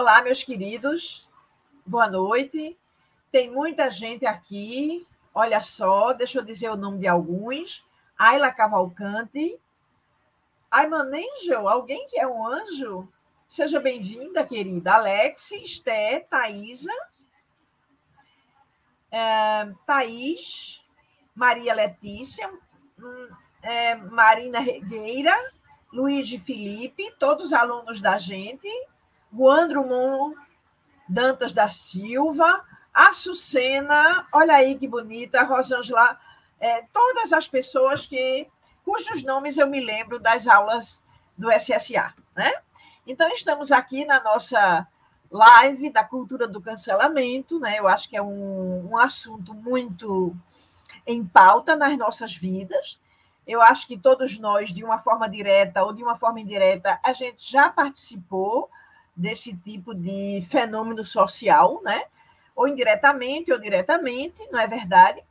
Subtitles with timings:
[0.00, 1.28] Olá, meus queridos.
[1.84, 2.78] Boa noite.
[3.32, 5.04] Tem muita gente aqui.
[5.34, 7.84] Olha só, deixa eu dizer o nome de alguns.
[8.16, 9.58] Ayla Cavalcante.
[10.70, 13.12] Ayman Angel, alguém que é um anjo?
[13.48, 14.94] Seja bem-vinda, querida.
[14.94, 16.94] Alex, Esté, Thaisa,
[19.10, 20.80] é, Thaís,
[21.34, 22.48] Maria Letícia,
[23.00, 23.28] hum,
[23.64, 25.34] é, Marina Regueira,
[25.92, 28.68] Luiz Felipe, todos alunos da gente,
[29.32, 30.34] Guandro Mon
[31.08, 36.18] Dantas da Silva, Açucena, olha aí que bonita, Rosângela,
[36.60, 38.46] é, todas as pessoas que
[38.84, 41.02] cujos nomes eu me lembro das aulas
[41.36, 42.52] do SSA, né?
[43.06, 44.86] Então estamos aqui na nossa
[45.30, 47.78] live da cultura do cancelamento, né?
[47.78, 50.34] Eu acho que é um, um assunto muito
[51.06, 52.98] em pauta nas nossas vidas.
[53.46, 57.12] Eu acho que todos nós, de uma forma direta ou de uma forma indireta, a
[57.12, 58.70] gente já participou
[59.18, 62.04] desse tipo de fenômeno social, né?
[62.54, 65.22] Ou indiretamente ou diretamente, não é verdade?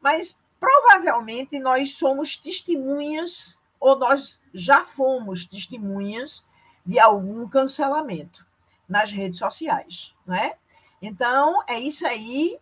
[0.00, 6.42] Mas provavelmente nós somos testemunhas ou nós já fomos testemunhas
[6.86, 8.46] de algum cancelamento
[8.88, 10.56] nas redes sociais, não é?
[11.02, 12.58] Então, é isso aí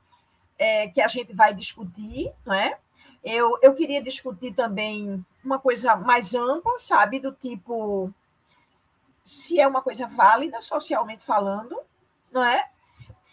[0.59, 2.77] é, que a gente vai discutir, não é?
[3.23, 7.21] Eu, eu queria discutir também uma coisa mais ampla, sabe?
[7.21, 8.13] Do tipo,
[9.25, 11.79] se é uma coisa válida, socialmente falando,
[12.31, 12.69] não é?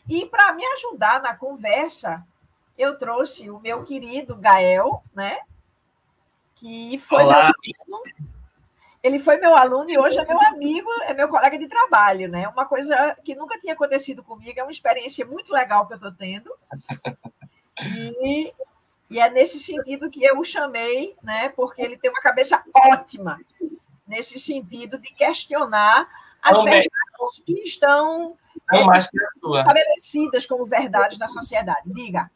[0.08, 2.26] E para me ajudar na conversa,
[2.78, 5.40] eu trouxe o meu querido Gael, né?
[6.56, 7.52] Que foi Olá.
[7.88, 8.30] meu aluno.
[9.02, 12.48] Ele foi meu aluno e hoje é meu amigo, é meu colega de trabalho, né?
[12.50, 16.12] Uma coisa que nunca tinha acontecido comigo, é uma experiência muito legal que eu estou
[16.12, 16.52] tendo.
[17.82, 18.54] E
[19.10, 23.40] e é nesse sentido que eu o chamei, né, porque ele tem uma cabeça ótima,
[24.10, 26.10] nesse sentido de questionar
[26.42, 28.36] as não verdades que estão
[28.72, 29.60] não mais que a sua.
[29.60, 31.82] estabelecidas como verdades na sociedade.
[31.86, 32.30] Diga.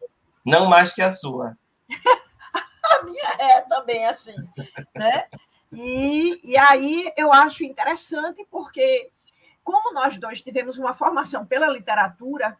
[0.45, 1.57] Não mais que a sua.
[2.83, 4.35] a minha é também assim.
[4.95, 5.25] Né?
[5.71, 9.09] E, e aí eu acho interessante porque,
[9.63, 12.57] como nós dois tivemos uma formação pela literatura,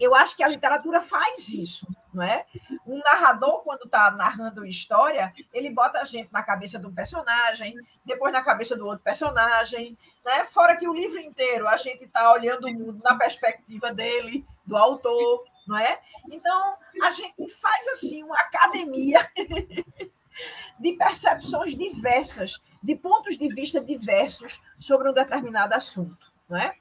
[0.00, 2.44] eu acho que a literatura faz isso, não é?
[2.86, 7.74] Um narrador, quando está narrando história, ele bota a gente na cabeça de um personagem,
[8.04, 10.44] depois na cabeça do outro personagem, né?
[10.44, 14.76] Fora que o livro inteiro a gente está olhando o mundo na perspectiva dele, do
[14.76, 16.00] autor, não é?
[16.30, 19.28] Então, a gente faz assim uma academia
[20.78, 26.76] de percepções diversas, de pontos de vista diversos sobre um determinado assunto, não é?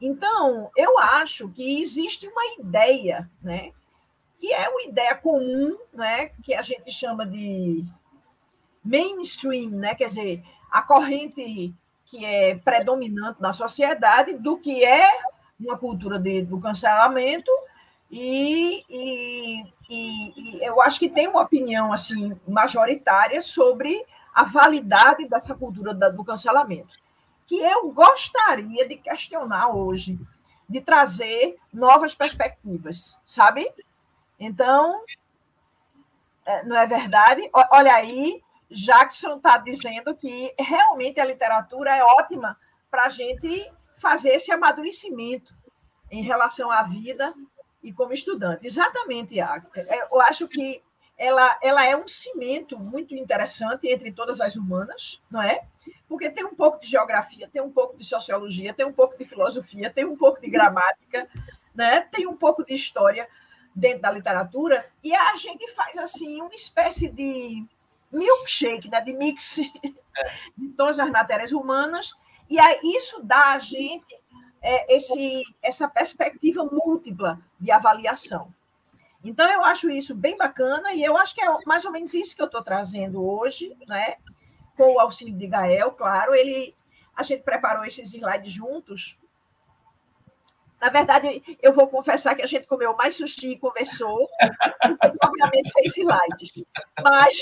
[0.00, 3.72] Então, eu acho que existe uma ideia, né?
[4.38, 6.30] Que é uma ideia comum, né?
[6.42, 7.84] Que a gente chama de
[8.84, 9.94] mainstream, né?
[9.94, 11.74] Quer dizer, a corrente
[12.04, 15.08] que é predominante na sociedade do que é
[15.58, 17.50] uma cultura de, do cancelamento
[18.10, 25.26] e, e, e, e, eu acho que tem uma opinião assim majoritária sobre a validade
[25.26, 26.94] dessa cultura da, do cancelamento
[27.46, 30.18] que eu gostaria de questionar hoje,
[30.68, 33.72] de trazer novas perspectivas, sabe?
[34.38, 35.02] Então,
[36.44, 37.48] é, não é verdade?
[37.52, 42.58] Olha aí, Jackson está dizendo que realmente a literatura é ótima
[42.90, 45.54] para a gente fazer esse amadurecimento
[46.10, 47.32] em relação à vida
[47.82, 48.66] e como estudante.
[48.66, 49.68] Exatamente, Iago.
[49.74, 50.82] É, eu acho que
[51.18, 55.62] ela, ela é um cimento muito interessante entre todas as humanas, não é?
[56.08, 59.24] Porque tem um pouco de geografia, tem um pouco de sociologia, tem um pouco de
[59.24, 61.28] filosofia, tem um pouco de gramática,
[61.74, 62.02] né?
[62.02, 63.28] tem um pouco de história
[63.74, 67.64] dentro da literatura, e a gente faz assim uma espécie de
[68.12, 69.00] milkshake, né?
[69.00, 69.56] de mix
[70.56, 72.12] de todas as matérias humanas,
[72.48, 74.16] e aí isso dá a gente
[74.62, 78.52] é, esse, essa perspectiva múltipla de avaliação.
[79.28, 82.34] Então, eu acho isso bem bacana e eu acho que é mais ou menos isso
[82.34, 84.16] que eu estou trazendo hoje, né?
[84.76, 86.34] com o auxílio de Gael, claro.
[86.34, 86.74] Ele,
[87.16, 89.18] a gente preparou esses slides juntos.
[90.80, 94.28] Na verdade, eu vou confessar que a gente comeu mais sushi e conversou,
[95.24, 96.64] obviamente fez slides.
[97.02, 97.38] Mas,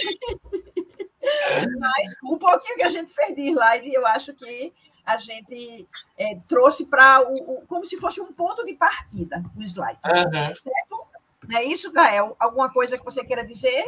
[1.80, 4.72] mas um pouquinho que a gente fez de slide, eu acho que
[5.04, 9.62] a gente é, trouxe para o, o, como se fosse um ponto de partida o
[9.62, 9.98] slide.
[10.06, 10.54] Uhum.
[10.54, 11.13] Certo?
[11.48, 12.36] Não é isso, Gael?
[12.38, 13.84] Alguma coisa que você queira dizer?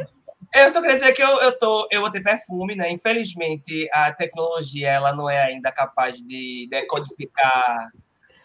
[0.53, 2.91] Eu só queria dizer que eu, eu, tô, eu vou ter perfume, né?
[2.91, 7.91] Infelizmente, a tecnologia ela não é ainda capaz de decodificar.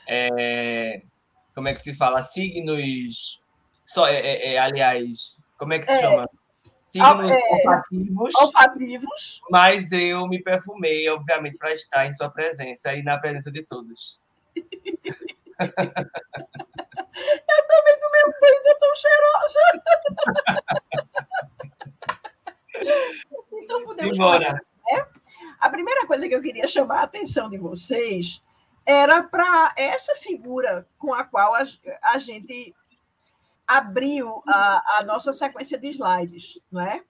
[0.08, 1.02] É,
[1.54, 2.22] como é que se fala?
[2.22, 3.40] Signos.
[3.84, 6.28] Só, é, é, é aliás, como é que se é, chama?
[6.84, 8.34] Signos é, olfativos.
[8.34, 9.40] Olfativos.
[9.50, 14.20] Mas eu me perfumei, obviamente, para estar em sua presença e na presença de todos.
[18.40, 19.60] Banho, tô tão cheirosa.
[23.52, 24.44] então podemos Embora.
[24.44, 24.60] falar,
[24.90, 25.06] né?
[25.60, 28.42] A primeira coisa que eu queria chamar a atenção de vocês
[28.84, 31.62] era para essa figura com a qual a,
[32.02, 32.74] a gente
[33.66, 37.02] abriu a, a, nossa sequência de slides, não é?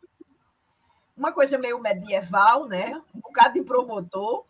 [1.16, 3.00] Uma coisa meio medieval, né?
[3.14, 4.44] Um bocado de promotor.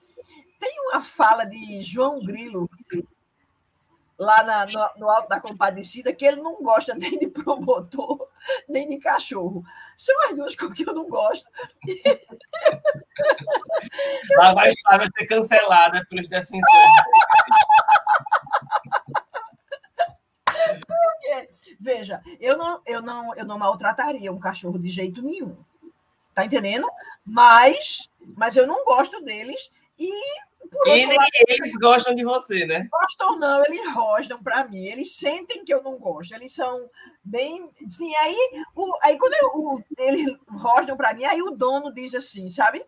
[0.59, 2.69] Tem uma fala de João Grilo
[4.23, 8.29] lá na, no, no, Alto da Compadecida que ele não gosta nem de promotor,
[8.69, 9.65] nem de cachorro.
[9.99, 11.45] São as duas coisas que eu não gosto.
[14.37, 16.93] Lá vai, vai ser cancelada pelos defensores.
[21.81, 25.57] Veja, eu não, eu, não, eu não maltrataria um cachorro de jeito nenhum.
[26.33, 26.89] Tá entendendo?
[27.25, 30.11] Mas, mas eu não gosto deles e
[30.87, 31.19] e nem
[31.49, 32.89] eles gostam de você, né?
[32.91, 34.87] Gostam não, eles rosnam para mim.
[34.87, 36.35] Eles sentem que eu não gosto.
[36.35, 36.87] Eles são
[37.23, 37.71] bem.
[37.91, 38.37] Sim, aí,
[38.75, 42.85] o, aí quando eu, o, eles rosnam para mim, aí o dono diz assim, sabe?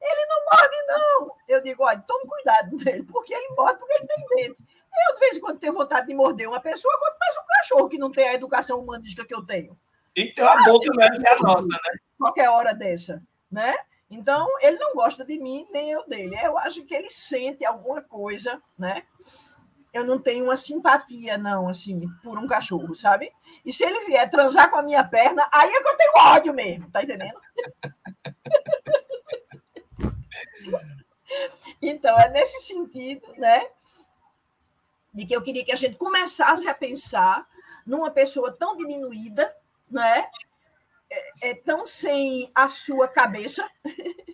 [0.00, 1.36] Ele não morde, não.
[1.48, 4.64] Eu digo, olha, tome cuidado dele, porque ele morde porque ele tem dentes.
[5.08, 7.88] Eu, de vez em quando, tenho vontade de morder uma pessoa, quanto mais um cachorro
[7.88, 9.78] que não tem a educação humanística que eu tenho.
[10.16, 11.98] E que tem uma boca melhor que a nossa, né?
[12.18, 13.74] Qualquer hora dessa, né?
[14.10, 16.34] Então, ele não gosta de mim, nem eu dele.
[16.42, 19.02] Eu acho que ele sente alguma coisa, né?
[19.92, 23.30] Eu não tenho uma simpatia, não, assim, por um cachorro, sabe?
[23.64, 26.54] E se ele vier transar com a minha perna, aí é que eu tenho ódio
[26.54, 27.38] mesmo, tá entendendo?
[31.82, 33.68] então, é nesse sentido, né?
[35.12, 37.46] De que eu queria que a gente começasse a pensar
[37.86, 39.54] numa pessoa tão diminuída,
[39.90, 40.30] né?
[41.10, 43.68] É, é tão sem a sua cabeça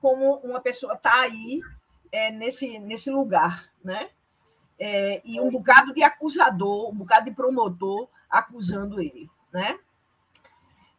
[0.00, 1.60] como uma pessoa está aí
[2.10, 4.10] é, nesse, nesse lugar, né?
[4.78, 9.78] É, e um bocado de acusador, um bocado de promotor acusando ele, né?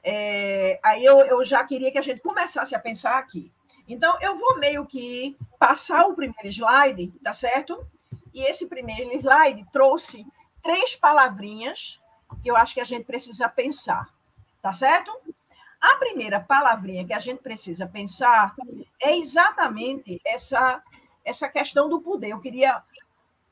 [0.02, 3.52] É, aí eu, eu já queria que a gente começasse a pensar aqui.
[3.88, 7.86] Então, eu vou meio que passar o primeiro slide, tá certo?
[8.34, 10.26] E esse primeiro slide trouxe
[10.62, 12.00] três palavrinhas
[12.42, 14.08] que eu acho que a gente precisa pensar
[14.64, 15.12] tá certo?
[15.80, 18.56] A primeira palavrinha que a gente precisa pensar
[18.98, 20.82] é exatamente essa,
[21.26, 22.30] essa questão do poder.
[22.30, 22.82] Eu queria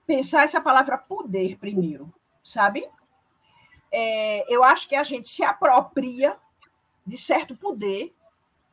[0.08, 2.12] pensar essa palavra poder primeiro,
[2.42, 2.86] sabe?
[3.92, 6.38] É, eu acho que a gente se apropria
[7.06, 8.16] de certo poder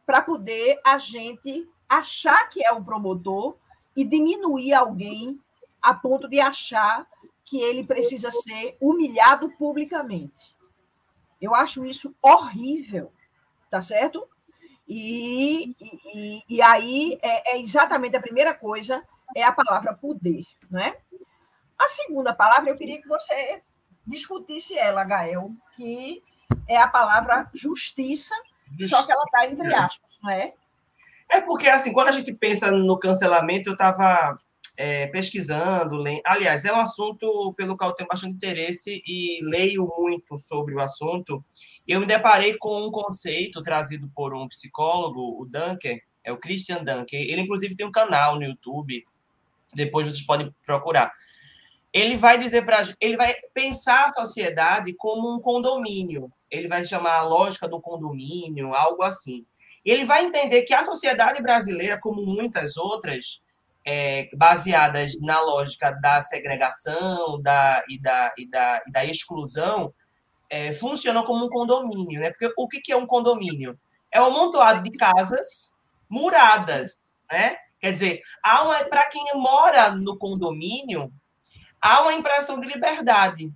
[0.06, 3.56] para poder a gente achar que é um promotor
[3.96, 5.40] e diminuir alguém
[5.82, 7.04] a ponto de achar
[7.44, 10.56] que ele precisa ser humilhado publicamente.
[11.40, 13.12] Eu acho isso horrível,
[13.70, 14.28] tá certo?
[14.88, 19.02] E, e, e aí é, é, exatamente a primeira coisa,
[19.36, 20.96] é a palavra poder, não é?
[21.78, 23.62] A segunda palavra, eu queria que você
[24.06, 26.22] discutisse ela, Gael, que
[26.66, 28.34] é a palavra justiça,
[28.70, 28.96] justiça.
[28.96, 30.54] só que ela está entre aspas, não é?
[31.30, 34.38] É porque, assim, quando a gente pensa no cancelamento, eu estava
[34.78, 36.22] é, pesquisando, leio.
[36.24, 40.80] aliás, é um assunto pelo qual eu tenho bastante interesse e leio muito sobre o
[40.80, 41.44] assunto.
[41.84, 46.84] Eu me deparei com um conceito trazido por um psicólogo, o Dunker, é o Christian
[46.84, 47.20] Dunker.
[47.20, 49.04] Ele, inclusive, tem um canal no YouTube,
[49.74, 51.12] depois vocês podem procurar.
[51.92, 56.30] Ele vai dizer para ele vai pensar a sociedade como um condomínio.
[56.48, 59.44] Ele vai chamar a lógica do condomínio, algo assim.
[59.84, 63.42] Ele vai entender que a sociedade brasileira, como muitas outras,
[63.84, 69.92] é, baseadas na lógica da segregação da, e, da, e, da, e da exclusão
[70.50, 72.20] é, funcionam como um condomínio.
[72.20, 72.30] Né?
[72.30, 73.78] Porque o que, que é um condomínio?
[74.10, 75.72] É um amontoado de casas
[76.08, 77.12] muradas.
[77.30, 77.56] Né?
[77.80, 81.12] Quer dizer, há uma para quem mora no condomínio,
[81.80, 83.52] há uma impressão de liberdade,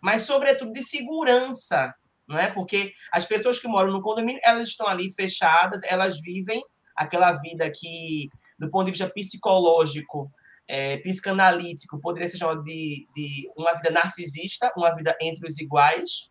[0.00, 1.94] mas sobretudo de segurança,
[2.26, 2.50] não é?
[2.50, 6.62] Porque as pessoas que moram no condomínio, elas estão ali fechadas, elas vivem
[6.94, 10.30] aquela vida que do ponto de vista psicológico,
[10.66, 16.30] é, psicanalítico, poderia ser chamado de, de uma vida narcisista, uma vida entre os iguais,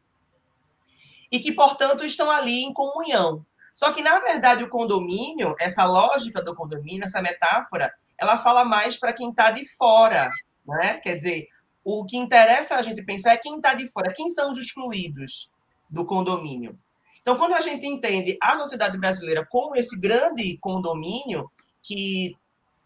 [1.31, 3.45] e que, portanto, estão ali em comunhão.
[3.73, 8.97] Só que, na verdade, o condomínio, essa lógica do condomínio, essa metáfora, ela fala mais
[8.97, 10.29] para quem está de fora,
[10.65, 10.99] né?
[10.99, 11.47] Quer dizer,
[11.83, 15.51] o que interessa a gente pensar é quem está de fora, quem são os excluídos
[15.89, 16.77] do condomínio.
[17.21, 21.49] Então, quando a gente entende a sociedade brasileira como esse grande condomínio,
[21.87, 22.35] que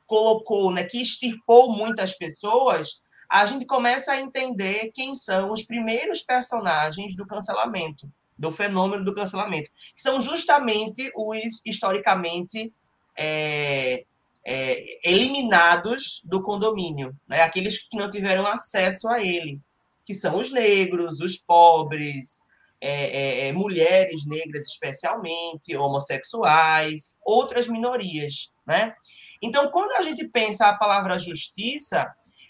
[0.05, 6.21] colocou, né, que extirpou muitas pessoas, a gente começa a entender quem são os primeiros
[6.21, 12.73] personagens do cancelamento, do fenômeno do cancelamento, que são justamente os historicamente
[13.17, 14.03] é,
[14.43, 17.41] é, eliminados do condomínio, né?
[17.41, 19.59] aqueles que não tiveram acesso a ele,
[20.05, 22.41] que são os negros, os pobres,
[22.81, 28.50] é, é, é mulheres negras especialmente, homossexuais, outras minorias.
[28.65, 28.93] Né?
[29.41, 32.07] Então, quando a gente pensa a palavra justiça,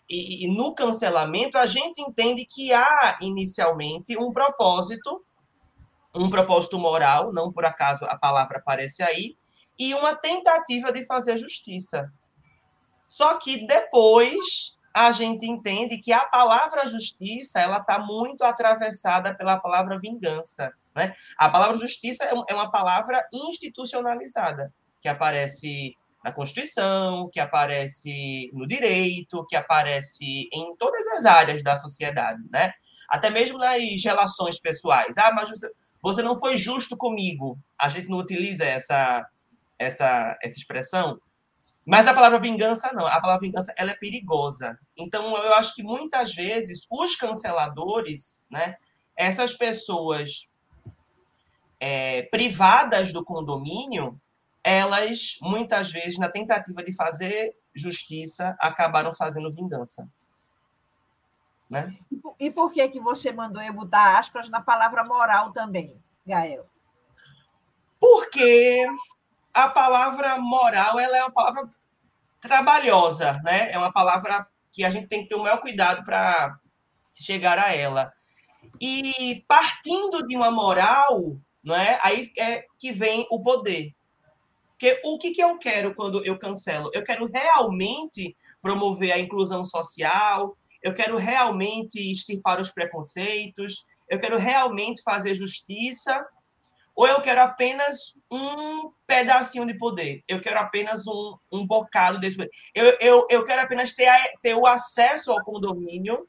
[0.09, 5.23] e, e, no cancelamento, a gente entende que há inicialmente um propósito,
[6.13, 9.37] um propósito moral, não por acaso a palavra aparece aí,
[9.79, 12.11] e uma tentativa de fazer justiça.
[13.07, 19.57] Só que depois a gente entende que a palavra justiça ela está muito atravessada pela
[19.59, 20.71] palavra vingança.
[20.93, 21.15] Né?
[21.37, 28.67] A palavra justiça é, é uma palavra institucionalizada, que aparece na Constituição, que aparece no
[28.67, 32.73] direito, que aparece em todas as áreas da sociedade, né?
[33.09, 35.13] Até mesmo nas relações pessoais.
[35.17, 35.51] Ah, mas
[36.01, 37.57] você não foi justo comigo.
[37.77, 39.25] A gente não utiliza essa,
[39.77, 41.19] essa, essa expressão.
[41.85, 43.07] Mas a palavra vingança não.
[43.07, 44.77] A palavra vingança ela é perigosa.
[44.95, 48.75] Então eu acho que muitas vezes os canceladores, né,
[49.17, 50.49] essas pessoas
[51.79, 54.21] é, privadas do condomínio,
[54.63, 60.07] elas muitas vezes na tentativa de fazer justiça acabaram fazendo vingança.
[61.69, 61.95] Né?
[62.39, 65.95] E por que que você mandou eu botar aspas na palavra moral também,
[66.27, 66.65] Gael?
[67.99, 68.85] Porque
[69.53, 71.69] a palavra moral ela é uma palavra
[72.41, 73.71] trabalhosa, né?
[73.71, 76.59] É uma palavra que a gente tem que ter o maior cuidado para
[77.13, 78.11] chegar a ela.
[78.79, 81.99] E partindo de uma moral, não é?
[82.01, 83.93] Aí é que vem o poder.
[84.81, 86.89] Porque o que, que eu quero quando eu cancelo?
[86.91, 94.39] Eu quero realmente promover a inclusão social, eu quero realmente extirpar os preconceitos, eu quero
[94.39, 96.25] realmente fazer justiça
[96.95, 100.23] ou eu quero apenas um pedacinho de poder?
[100.27, 102.49] Eu quero apenas um, um bocado desse poder.
[102.73, 106.27] Eu, eu, eu quero apenas ter, a, ter o acesso ao condomínio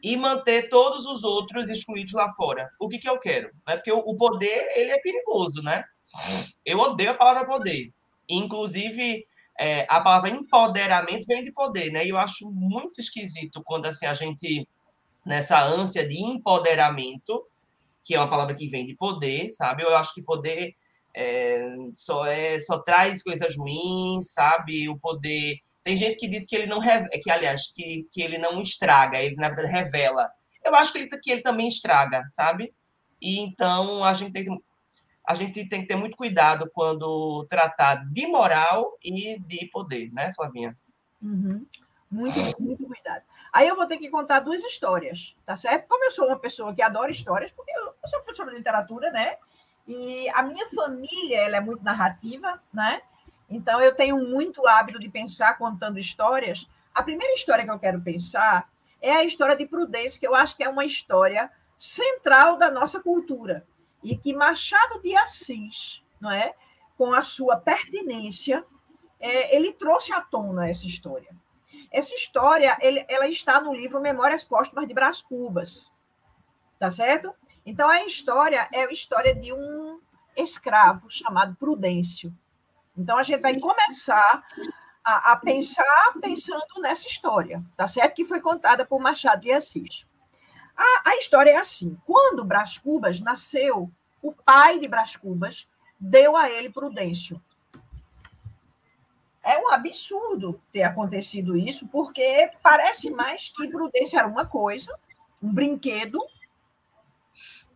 [0.00, 2.70] e manter todos os outros excluídos lá fora.
[2.78, 3.50] O que, que eu quero?
[3.66, 5.82] É porque o, o poder ele é perigoso, né?
[6.64, 7.92] Eu odeio a palavra poder.
[8.28, 9.26] Inclusive,
[9.58, 12.04] é, a palavra empoderamento vem de poder, né?
[12.04, 14.68] E eu acho muito esquisito quando assim a gente
[15.24, 17.44] nessa ânsia de empoderamento
[18.08, 19.82] que é uma palavra que vem de poder, sabe?
[19.82, 20.74] Eu acho que poder
[21.14, 24.88] é, só, é, só traz coisas ruins, sabe?
[24.88, 25.58] O poder.
[25.84, 29.36] Tem gente que diz que ele não que aliás que, que ele não estraga, ele
[29.36, 30.26] na verdade revela.
[30.64, 32.72] Eu acho que ele, que ele também estraga, sabe?
[33.20, 34.46] E então a gente tem
[35.28, 40.32] a gente tem que ter muito cuidado quando tratar de moral e de poder, né,
[40.32, 40.74] Flavinha?
[41.20, 41.66] Uhum.
[42.10, 43.24] Muito, muito cuidado.
[43.52, 45.86] Aí eu vou ter que contar duas histórias, tá certo?
[45.86, 49.36] Como eu sou uma pessoa que adora histórias, porque eu, sou professora de literatura, né?
[49.86, 53.02] E a minha família, ela é muito narrativa, né?
[53.50, 56.66] Então eu tenho muito hábito de pensar contando histórias.
[56.94, 58.66] A primeira história que eu quero pensar
[58.98, 62.98] é a história de Prudência, que eu acho que é uma história central da nossa
[62.98, 63.66] cultura
[64.02, 66.54] e que Machado de Assis, não é?
[66.96, 68.64] Com a sua pertinência,
[69.20, 71.34] é, ele trouxe à tona essa história.
[71.90, 75.90] Essa história ele, ela está no livro Memórias Póstumas de Brás Cubas.
[76.78, 77.34] Tá certo?
[77.66, 80.00] Então, a história é a história de um
[80.36, 82.32] escravo chamado Prudêncio.
[82.96, 84.42] Então, a gente vai começar
[85.04, 88.14] a, a pensar pensando nessa história, tá certo?
[88.14, 90.06] Que foi contada por Machado de Assis.
[90.78, 93.90] A, a história é assim: quando Brás Cubas nasceu,
[94.22, 95.68] o pai de Brás Cubas
[96.00, 97.42] deu a ele Prudêncio
[99.48, 104.94] é um absurdo ter acontecido isso, porque parece mais que prudência era uma coisa,
[105.42, 106.18] um brinquedo,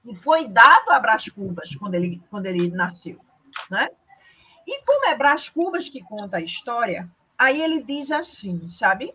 [0.04, 3.18] e foi dado a Brás Cubas quando ele, quando ele nasceu.
[3.70, 3.88] Né?
[4.66, 9.14] E como é Brás Cubas que conta a história, aí ele diz assim, sabe?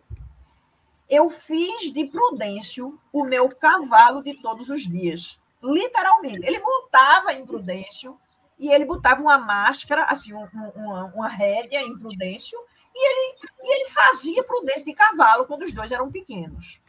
[1.08, 5.38] Eu fiz de Prudêncio o meu cavalo de todos os dias.
[5.62, 6.46] Literalmente.
[6.46, 8.18] Ele montava em Prudêncio
[8.58, 12.58] e ele botava uma máscara, assim, um, uma, uma rédea em Prudêncio,
[12.94, 16.80] e ele, e ele fazia Prudêncio de cavalo quando os dois eram pequenos.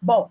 [0.00, 0.30] Bom,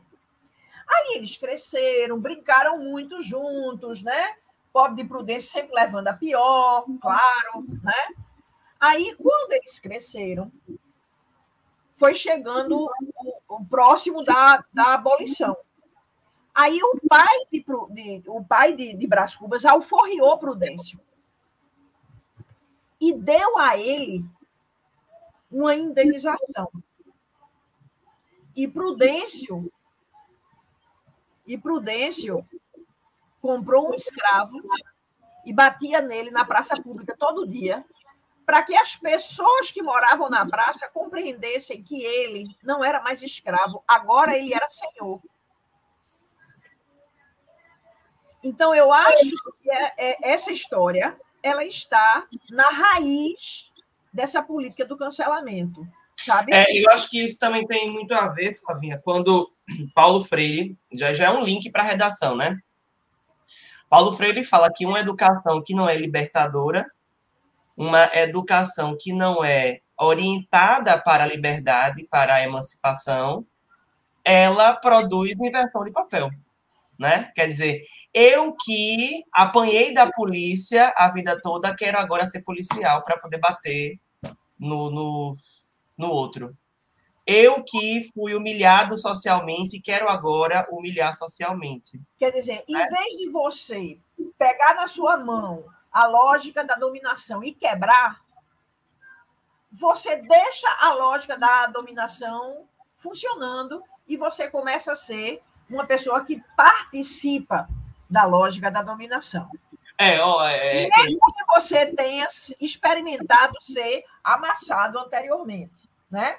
[0.88, 4.36] aí eles cresceram, brincaram muito juntos, né?
[4.72, 8.08] Pobre de Prudêncio sempre levando a pior, claro, né?
[8.80, 10.52] Aí, quando eles cresceram,
[11.98, 12.90] foi chegando
[13.70, 15.56] próximo da, da abolição.
[16.54, 21.00] Aí o pai de, de o pai de, de Brás Cubas alforriou Prudêncio
[23.00, 24.26] e deu a ele
[25.52, 26.72] uma indenização.
[28.56, 29.72] E Prudêncio
[31.46, 32.44] e Prudêncio
[33.40, 34.58] comprou um escravo
[35.46, 37.86] e batia nele na praça pública todo dia
[38.48, 43.84] para que as pessoas que moravam na praça compreendessem que ele não era mais escravo,
[43.86, 45.22] agora ele era senhor.
[48.42, 53.70] Então, eu acho que é, é, essa história ela está na raiz
[54.14, 55.86] dessa política do cancelamento,
[56.16, 56.56] sabe?
[56.56, 59.52] É, eu acho que isso também tem muito a ver, Flavinha, quando
[59.94, 62.58] Paulo Freire, já, já é um link para a redação, né?
[63.90, 66.90] Paulo Freire fala que uma educação que não é libertadora
[67.78, 73.46] uma educação que não é orientada para a liberdade, para a emancipação,
[74.26, 76.30] ela produz inversão de papel.
[77.00, 77.32] Né?
[77.36, 83.20] Quer dizer, eu que apanhei da polícia a vida toda, quero agora ser policial para
[83.20, 84.00] poder bater
[84.60, 85.38] no, no,
[85.96, 86.58] no outro.
[87.26, 92.02] Eu que fui humilhado socialmente, quero agora humilhar socialmente.
[92.18, 92.88] Quer dizer, em é.
[92.88, 94.00] vez de você
[94.40, 95.66] pegar na sua mão
[95.98, 98.22] a lógica da dominação e quebrar,
[99.72, 106.40] você deixa a lógica da dominação funcionando e você começa a ser uma pessoa que
[106.56, 107.68] participa
[108.08, 109.50] da lógica da dominação.
[109.98, 112.28] É, ó, é, é Mesmo que você tenha
[112.62, 116.38] experimentado ser amassado anteriormente, né?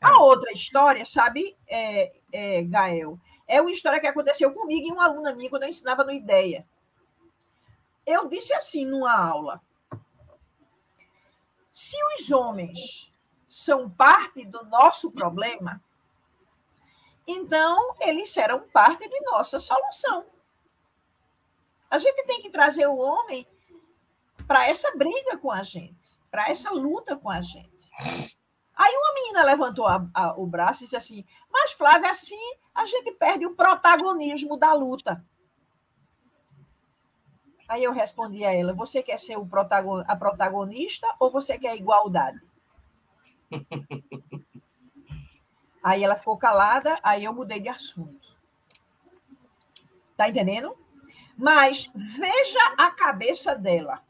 [0.00, 0.14] A é.
[0.14, 3.18] outra história, sabe, é, é, Gael,
[3.48, 6.64] é uma história que aconteceu comigo e uma aluna minha quando eu ensinava no IDEA
[8.06, 9.60] eu disse assim numa aula:
[11.72, 13.12] se os homens
[13.48, 15.82] são parte do nosso problema,
[17.26, 20.26] então eles serão parte de nossa solução.
[21.90, 23.46] A gente tem que trazer o homem
[24.46, 27.70] para essa briga com a gente, para essa luta com a gente.
[28.74, 32.40] Aí uma menina levantou a, a, o braço e disse assim: Mas, Flávia, assim
[32.74, 35.24] a gente perde o protagonismo da luta.
[37.72, 41.74] Aí eu respondi a ela: você quer ser o protagon a protagonista ou você quer
[41.74, 42.38] igualdade?
[45.82, 48.36] aí ela ficou calada, aí eu mudei de assunto.
[50.18, 50.76] Tá entendendo?
[51.34, 54.02] Mas veja a cabeça dela.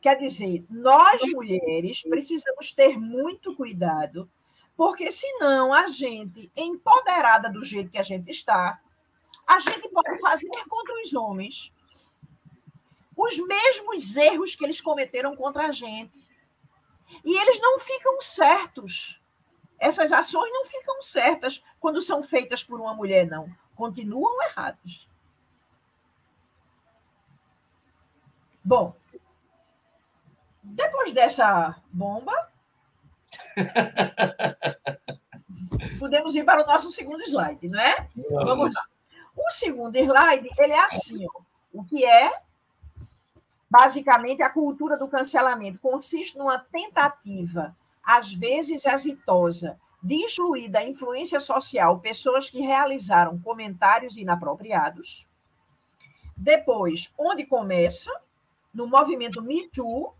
[0.00, 4.30] Quer dizer, nós mulheres precisamos ter muito cuidado,
[4.76, 8.80] porque senão a gente, empoderada do jeito que a gente está,
[9.48, 11.72] a gente pode fazer contra os homens
[13.16, 16.26] os mesmos erros que eles cometeram contra a gente.
[17.24, 19.20] E eles não ficam certos.
[19.78, 23.50] Essas ações não ficam certas quando são feitas por uma mulher, não.
[23.74, 25.06] Continuam erradas.
[28.64, 28.94] Bom,
[30.62, 32.32] depois dessa bomba,
[35.98, 38.08] podemos ir para o nosso segundo slide, não é?
[38.30, 38.82] Vamos, Vamos lá.
[39.34, 41.42] O segundo slide, ele é assim, ó.
[41.72, 42.40] O que é
[43.72, 51.40] Basicamente, a cultura do cancelamento consiste numa tentativa, às vezes exitosa, de excluir da influência
[51.40, 55.26] social pessoas que realizaram comentários inapropriados.
[56.36, 58.12] Depois, onde começa?
[58.74, 60.12] No movimento Me Too.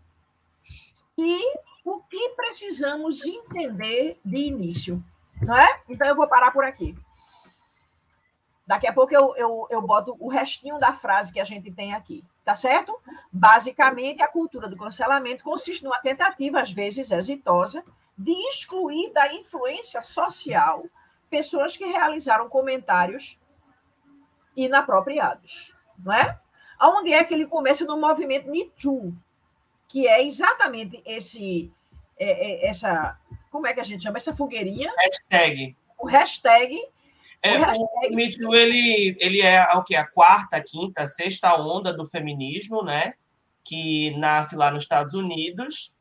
[1.15, 1.39] E
[1.85, 5.03] o que precisamos entender de início.
[5.39, 5.79] Não é?
[5.87, 6.97] Então, eu vou parar por aqui.
[8.65, 11.93] Daqui a pouco eu, eu, eu boto o restinho da frase que a gente tem
[11.93, 12.99] aqui tá certo?
[13.31, 17.83] Basicamente, a cultura do cancelamento consiste numa tentativa, às vezes exitosa,
[18.17, 20.85] de excluir da influência social
[21.29, 23.39] pessoas que realizaram comentários
[24.55, 26.39] inapropriados, não é?
[26.79, 29.15] Onde é que ele começa no movimento Me Too,
[29.87, 31.71] que é exatamente esse,
[32.19, 33.17] é, é, essa,
[33.49, 34.93] como é que a gente chama essa fogueirinha?
[34.97, 35.75] Hashtag.
[35.97, 36.87] O hashtag
[37.43, 39.95] é, o Me Too, ele, ele é o que?
[39.95, 43.15] A quarta, quinta, sexta onda do feminismo, né?
[43.65, 45.93] Que nasce lá nos Estados Unidos.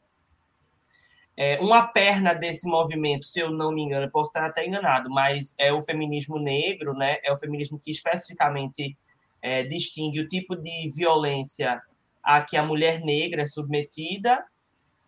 [1.37, 5.55] É, uma perna desse movimento, se eu não me engano, posso estar até enganado, mas
[5.59, 7.17] é o feminismo negro, né?
[7.25, 8.97] É o feminismo que especificamente
[9.41, 11.83] é, distingue o tipo de violência
[12.23, 14.45] a que a mulher negra é submetida.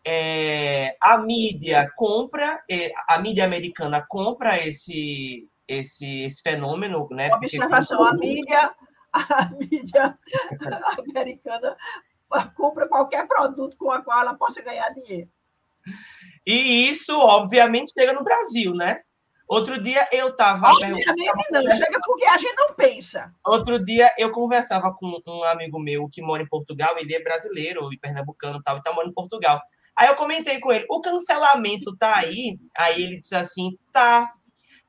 [0.05, 7.33] É, a mídia compra, é, a mídia americana compra esse esse, esse fenômeno, né?
[7.35, 8.75] observação, a mídia,
[9.13, 10.19] a mídia
[11.11, 11.77] americana
[12.57, 15.29] compra qualquer produto com a qual ela possa ganhar dinheiro.
[16.47, 19.03] E isso, obviamente, chega no Brasil, né?
[19.47, 20.71] Outro dia eu estava.
[20.71, 21.07] Obviamente
[21.51, 23.31] não, chega porque a gente não pensa.
[23.45, 27.93] Outro dia eu conversava com um amigo meu que mora em Portugal, ele é brasileiro
[27.93, 29.61] e pernambucano tal, e tá morando em Portugal.
[29.95, 32.59] Aí eu comentei com ele: o cancelamento tá aí?
[32.77, 34.33] Aí ele disse assim: tá,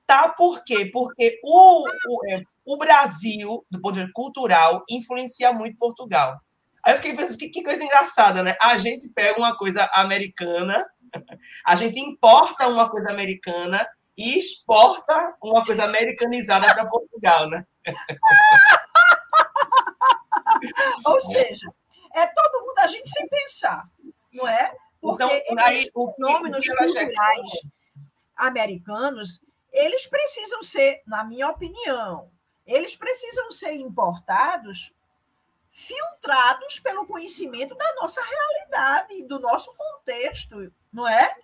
[0.07, 0.89] Tá por quê?
[0.91, 6.39] Porque o, o, é, o Brasil, do ponto de vista cultural, influencia muito Portugal.
[6.83, 8.55] Aí eu fiquei pensando, que, que coisa engraçada, né?
[8.61, 10.85] A gente pega uma coisa americana,
[11.65, 17.65] a gente importa uma coisa americana e exporta uma coisa americanizada para Portugal, né?
[21.05, 21.67] Ou seja,
[22.13, 23.85] é todo mundo a gente sem pensar,
[24.33, 24.73] não é?
[25.01, 27.51] Porque então, aí, os fenômenos culturais
[28.35, 29.39] americanos,
[29.75, 32.31] eles precisam ser, na minha opinião,
[32.65, 34.93] eles precisam ser importados
[35.69, 41.35] filtrados pelo conhecimento da nossa realidade, do nosso contexto, não é?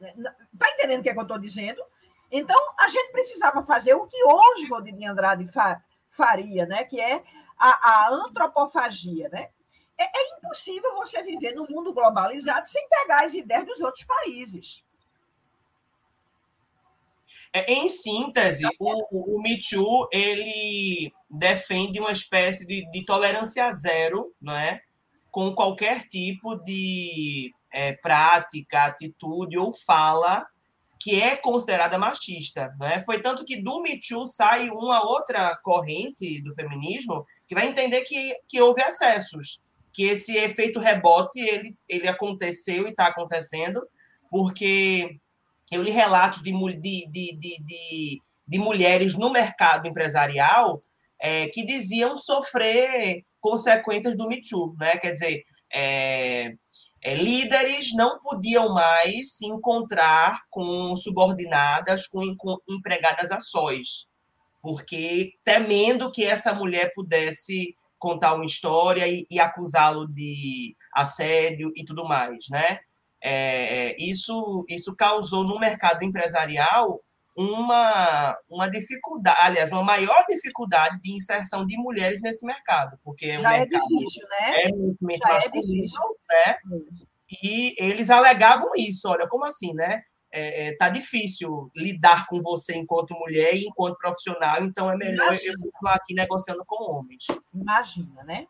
[0.00, 1.82] Está entendendo o que, é que eu estou dizendo?
[2.30, 6.84] Então, a gente precisava fazer o que hoje Valdir Andrade fa faria, né?
[6.84, 7.22] que é
[7.56, 9.28] a, a antropofagia.
[9.28, 9.50] Né?
[9.96, 14.82] É, é, impossível você viver no mundo globalizado sem pegar as ideias dos outros países.
[17.52, 24.32] É, em síntese, o, o Me Too, ele defende uma espécie de, de tolerância zero,
[24.40, 24.80] não é?
[25.36, 30.46] com qualquer tipo de é, prática, atitude ou fala
[30.98, 32.74] que é considerada machista.
[32.80, 33.02] Né?
[33.04, 38.00] Foi tanto que do Me Too sai uma outra corrente do feminismo que vai entender
[38.00, 43.86] que, que houve excessos, que esse efeito rebote ele, ele aconteceu e está acontecendo,
[44.30, 45.20] porque
[45.70, 50.82] eu li relatos de, de, de, de, de mulheres no mercado empresarial
[51.18, 54.96] é, que diziam sofrer consequências do Me Too, né?
[54.96, 56.54] Quer dizer, é,
[57.02, 64.06] é, líderes não podiam mais se encontrar com subordinadas, com, com empregadas a sós,
[64.60, 71.84] porque temendo que essa mulher pudesse contar uma história e, e acusá-lo de assédio e
[71.84, 72.80] tudo mais, né?
[73.22, 77.00] É, é isso, isso causou no mercado empresarial
[77.36, 83.40] uma, uma dificuldade, aliás, uma maior dificuldade de inserção de mulheres nesse mercado, porque Já
[83.40, 84.62] o é mercado difícil, né?
[84.62, 85.86] é muito masculino,
[86.32, 86.56] é né?
[87.42, 90.02] E eles alegavam isso, olha, como assim, né?
[90.32, 95.28] É, é, tá difícil lidar com você enquanto mulher e enquanto profissional, então é melhor
[95.28, 95.52] Imagina.
[95.52, 97.24] eu continuar aqui negociando com homens.
[97.54, 98.46] Imagina, né?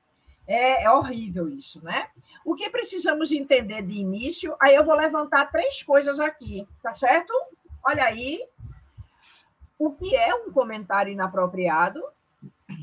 [0.47, 2.09] É, é, horrível isso, né?
[2.45, 7.33] O que precisamos entender de início, aí eu vou levantar três coisas aqui, tá certo?
[7.83, 8.47] Olha aí,
[9.79, 12.03] o que é um comentário inapropriado,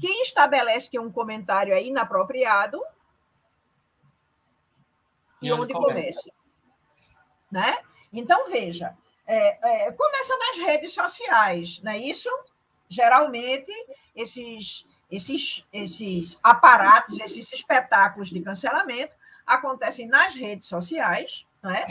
[0.01, 2.81] quem estabelece que um comentário é inapropriado
[5.41, 6.31] e, e onde, começa.
[7.51, 7.77] Né?
[8.11, 12.29] Então, veja, é, é, começa nas redes sociais, não é isso?
[12.89, 13.71] Geralmente,
[14.15, 19.13] esses, esses, esses aparatos, esses espetáculos de cancelamento
[19.45, 21.85] acontecem nas redes sociais, não é?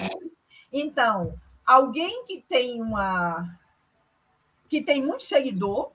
[0.72, 3.58] Então, alguém que tem uma
[4.68, 5.92] que tem muito seguidor,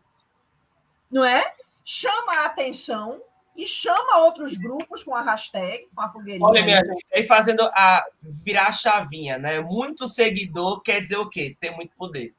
[1.12, 1.54] não é?
[1.84, 3.22] Chama a atenção
[3.56, 6.48] e chama outros grupos com a hashtag, com a fogueirinha.
[6.48, 9.60] Olha, minha gente, aí fazendo a virar a chavinha, né?
[9.60, 11.58] Muito seguidor quer dizer o quê?
[11.60, 12.36] Tem muito poder.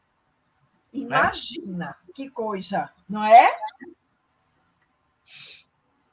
[0.92, 1.00] Né?
[1.00, 1.94] Imagina né?
[2.14, 3.54] que coisa, não é?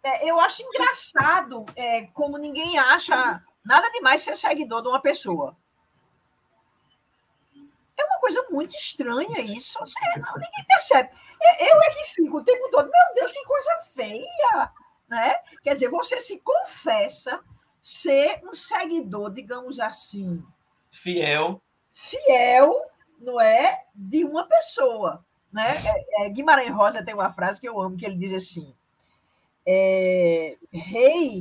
[0.06, 5.58] É eu acho engraçado é, como ninguém acha nada demais ser seguidor de uma pessoa.
[7.98, 9.80] É uma coisa muito estranha isso.
[9.80, 11.10] Você, não, ninguém percebe.
[11.60, 14.72] Eu é que fico o tempo todo, meu Deus, que coisa feia!
[15.08, 15.36] Né?
[15.63, 17.39] Quer dizer, você se confessa
[17.82, 20.44] ser um seguidor, digamos assim.
[20.91, 21.62] Fiel.
[21.94, 22.74] Fiel,
[23.20, 23.86] não é?
[23.94, 25.26] De uma pessoa.
[25.52, 25.76] Né?
[25.86, 28.76] É, é, Guimarães Rosa tem uma frase que eu amo, que ele diz assim:
[29.65, 31.39] é, Rei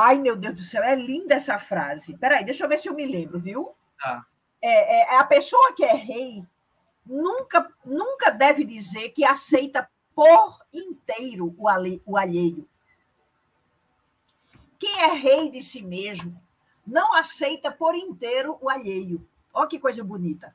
[0.00, 2.16] Ai, meu Deus do céu, é linda essa frase.
[2.16, 3.74] Peraí, deixa eu ver se eu me lembro, viu?
[4.00, 4.24] Tá.
[4.62, 6.44] É, é, a pessoa que é rei
[7.04, 12.68] nunca, nunca deve dizer que aceita por inteiro o, ale, o alheio.
[14.78, 16.40] Quem é rei de si mesmo
[16.86, 19.26] não aceita por inteiro o alheio.
[19.52, 20.54] Olha que coisa bonita.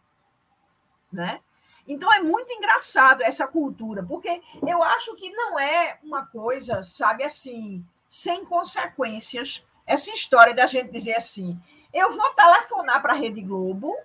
[1.12, 1.42] Né?
[1.88, 7.24] Então é muito engraçado essa cultura, porque eu acho que não é uma coisa, sabe
[7.24, 9.66] assim, sem consequências.
[9.86, 11.60] Essa história da gente dizer assim:
[11.94, 13.96] eu vou telefonar para a Rede Globo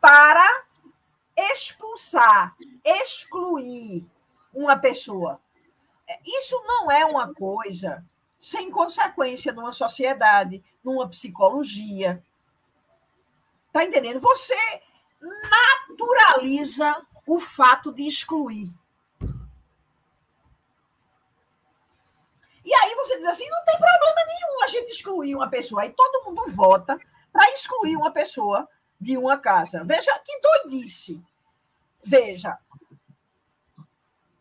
[0.00, 0.64] para
[1.36, 4.06] expulsar, excluir
[4.52, 5.40] uma pessoa.
[6.24, 8.04] Isso não é uma coisa
[8.38, 12.20] sem consequência numa sociedade, numa psicologia.
[13.72, 14.20] Tá entendendo?
[14.20, 14.54] Você
[15.88, 16.94] naturaliza
[17.26, 18.72] o fato de excluir.
[22.64, 25.82] E aí você diz assim: não tem problema nenhum a gente excluir uma pessoa.
[25.82, 26.98] Aí todo mundo vota
[27.32, 28.68] para excluir uma pessoa
[29.00, 29.84] de uma casa.
[29.84, 31.20] Veja que doidice.
[32.02, 32.58] Veja.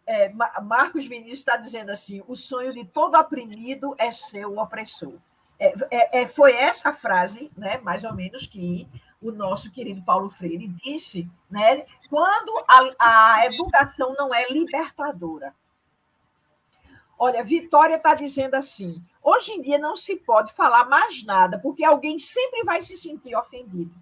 [0.06, 0.30] É,
[0.62, 5.18] Marcos Vinícius está dizendo assim: o sonho de todo oprimido é ser o opressor.
[5.60, 8.88] É, é, é, foi essa frase, né, mais ou menos, que
[9.24, 15.56] o nosso querido Paulo Freire disse, né, quando a, a educação não é libertadora.
[17.18, 21.84] Olha, Vitória está dizendo assim: hoje em dia não se pode falar mais nada, porque
[21.86, 23.96] alguém sempre vai se sentir ofendido.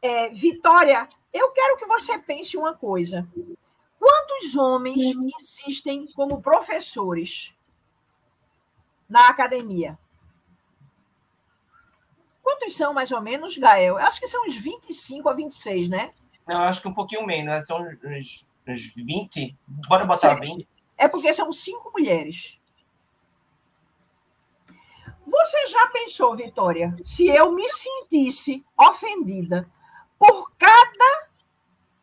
[0.00, 3.28] É, Vitória, eu quero que você pense uma coisa.
[3.98, 7.52] Quantos homens existem como professores
[9.08, 9.98] na academia?
[12.66, 13.96] Quantos são, mais ou menos, Gael?
[13.96, 16.12] Eu acho que são uns 25 a 26, né?
[16.48, 17.60] Não, acho que um pouquinho menos, né?
[17.60, 19.56] são uns, uns 20.
[19.88, 20.68] Bora botar 20.
[20.98, 22.58] É porque são cinco mulheres.
[25.24, 29.70] Você já pensou, Vitória, se eu me sentisse ofendida
[30.18, 31.28] por cada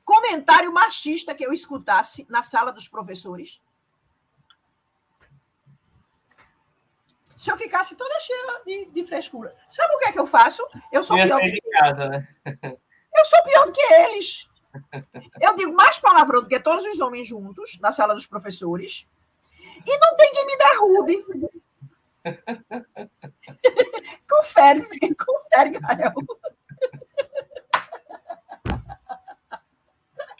[0.06, 3.60] comentário machista que eu escutasse na sala dos professores?
[7.43, 9.53] Se eu ficasse toda cheia de, de frescura.
[9.69, 10.65] Sabe o que é que eu faço?
[10.93, 12.25] Eu sou pior que casa, né?
[12.45, 14.47] Eu sou pior do que eles.
[15.41, 19.06] Eu digo mais palavrão do que todos os homens juntos na sala dos professores.
[19.86, 21.25] E não tem quem me derrube.
[24.29, 26.13] confere, confere, Gael.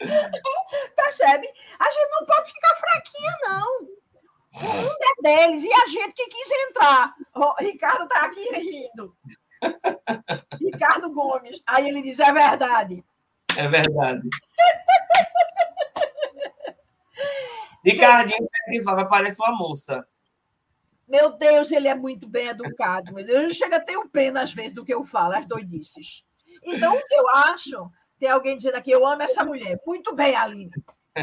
[0.96, 1.52] Percebe?
[1.78, 4.03] A gente não pode ficar fraquinha, não.
[4.56, 7.14] O mundo é deles e a gente que quis entrar.
[7.34, 9.16] O Ricardo está aqui rindo.
[10.60, 11.62] Ricardo Gomes.
[11.66, 13.04] Aí ele diz: é verdade.
[13.56, 14.28] É verdade.
[17.84, 18.48] Ricardinho
[18.84, 20.06] vai parece uma moça.
[21.06, 23.12] Meu Deus, ele é muito bem educado.
[23.12, 25.46] Meu Deus, eu chego a ter um pena às vezes do que eu falo, as
[25.46, 26.22] doidices.
[26.62, 29.78] Então, o que eu acho, tem alguém dizendo aqui, eu amo essa mulher.
[29.86, 30.72] Muito bem, Aline.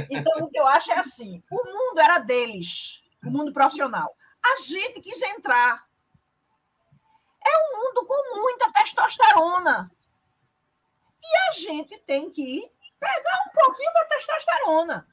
[0.09, 4.15] Então, o que eu acho é assim: o mundo era deles, o mundo profissional.
[4.43, 5.85] A gente quis entrar.
[7.43, 9.91] É um mundo com muita testosterona.
[11.23, 15.07] E a gente tem que pegar um pouquinho da testosterona.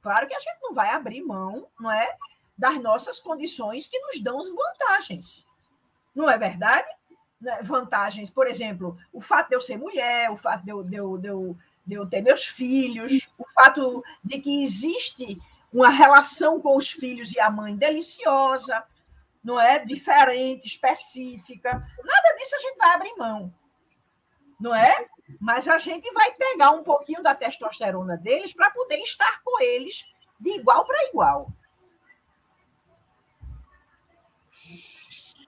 [0.00, 2.16] Claro que a gente não vai abrir mão, não é,
[2.56, 5.44] das nossas condições que nos dão vantagens.
[6.14, 6.88] Não é verdade?
[7.40, 10.96] Né, vantagens, por exemplo, o fato de eu ser mulher, o fato de eu, de
[10.96, 15.38] eu, de eu, de eu ter meus filhos, o fato de que existe
[15.76, 18.82] uma relação com os filhos e a mãe deliciosa,
[19.44, 19.78] não é?
[19.78, 21.70] Diferente, específica.
[21.70, 23.54] Nada disso a gente vai abrir mão.
[24.58, 25.06] Não é?
[25.38, 30.02] Mas a gente vai pegar um pouquinho da testosterona deles para poder estar com eles
[30.40, 31.52] de igual para igual.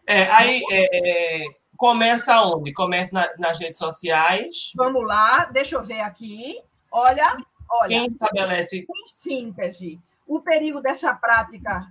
[0.06, 2.70] É, aí é, é, começa onde?
[2.74, 4.72] Começa na, nas redes sociais.
[4.76, 6.62] Vamos lá, deixa eu ver aqui.
[6.92, 7.34] Olha,
[7.70, 7.88] olha.
[7.88, 8.78] Quem estabelece.
[8.78, 11.90] Em síntese, o perigo dessa prática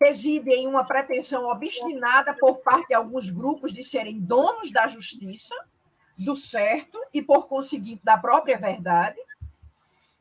[0.00, 5.54] reside em uma pretensão obstinada por parte de alguns grupos de serem donos da justiça,
[6.18, 9.20] do certo e, por conseguinte, da própria verdade,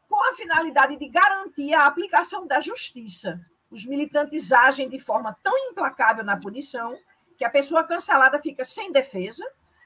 [0.09, 3.39] com a finalidade de garantir a aplicação da justiça.
[3.71, 6.97] Os militantes agem de forma tão implacável na punição
[7.37, 9.43] que a pessoa cancelada fica sem defesa,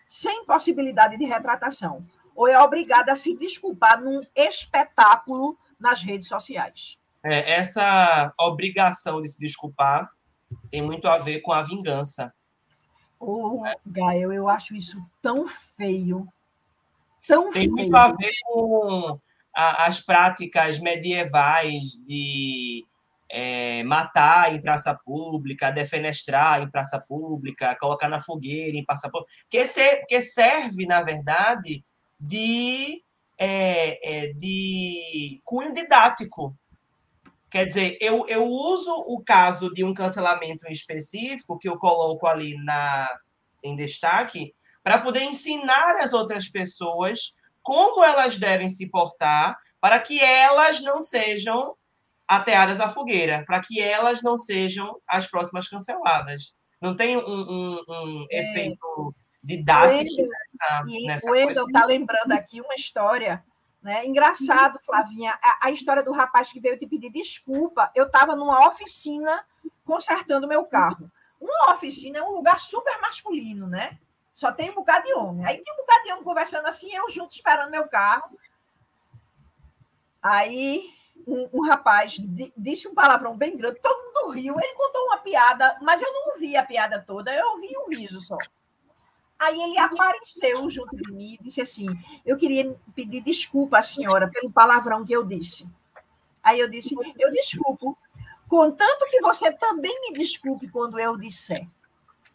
[0.08, 2.06] sem possibilidade de retratação,
[2.40, 9.30] ou é obrigada a se desculpar num espetáculo nas redes sociais é, essa obrigação de
[9.30, 10.10] se desculpar
[10.72, 12.34] tem muito a ver com a vingança.
[13.20, 16.28] Oh, Gael, eu acho isso tão feio.
[17.28, 17.72] Tão tem feio.
[17.72, 19.20] muito a ver com
[19.54, 22.86] a, as práticas medievais de
[23.30, 29.32] é, matar em praça pública, defenestrar em praça pública, colocar na fogueira em praça pública,
[29.50, 31.84] que, se, que serve, na verdade,
[32.20, 33.04] de,
[33.38, 36.56] é, é, de cunho didático.
[37.50, 42.56] Quer dizer, eu, eu uso o caso de um cancelamento específico, que eu coloco ali
[42.64, 43.10] na,
[43.64, 44.54] em destaque,
[44.84, 51.00] para poder ensinar as outras pessoas como elas devem se portar para que elas não
[51.00, 51.76] sejam
[52.28, 56.54] ateadas à fogueira, para que elas não sejam as próximas canceladas.
[56.82, 58.40] Não tem um, um, um é.
[58.40, 59.16] efeito
[59.58, 63.44] didático o nessa, nessa O Wendel está lembrando aqui uma história
[63.82, 64.06] né?
[64.06, 67.90] Engraçado, Flavinha, a, a, história do rapaz que veio te pedir desculpa.
[67.96, 69.46] Eu estava numa oficina
[69.86, 71.10] consertando meu carro.
[71.40, 73.98] Uma oficina é um lugar super masculino, né?
[74.36, 75.46] Só tem um bocado de homem.
[75.46, 78.38] Aí tem um bocado de homem conversando assim, eu junto esperando meu carro.
[80.22, 80.84] Aí
[81.26, 82.18] um, um rapaz
[82.58, 84.56] disse um palavrão bem grande, todo mundo riu.
[84.60, 88.20] Ele contou uma piada, mas eu não ouvi a piada toda, eu ouvi um riso
[88.20, 88.38] só.
[89.40, 91.88] Aí ele apareceu junto de mim e disse assim:
[92.26, 95.66] Eu queria pedir desculpa à senhora pelo palavrão que eu disse.
[96.44, 97.98] Aí eu disse: Eu desculpo,
[98.50, 101.66] contanto que você também me desculpe quando eu disser.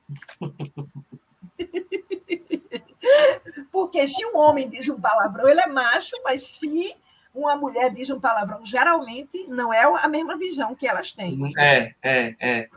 [3.71, 6.97] Porque se um homem diz um palavrão, ele é macho, mas se
[7.35, 11.39] uma mulher diz um palavrão, geralmente não é a mesma visão que elas têm.
[11.59, 12.69] É, é, é.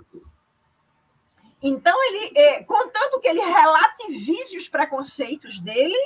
[1.62, 5.98] Então, ele, é, contanto que ele relativize os preconceitos dele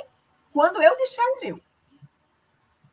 [0.52, 1.60] quando eu disser o meu.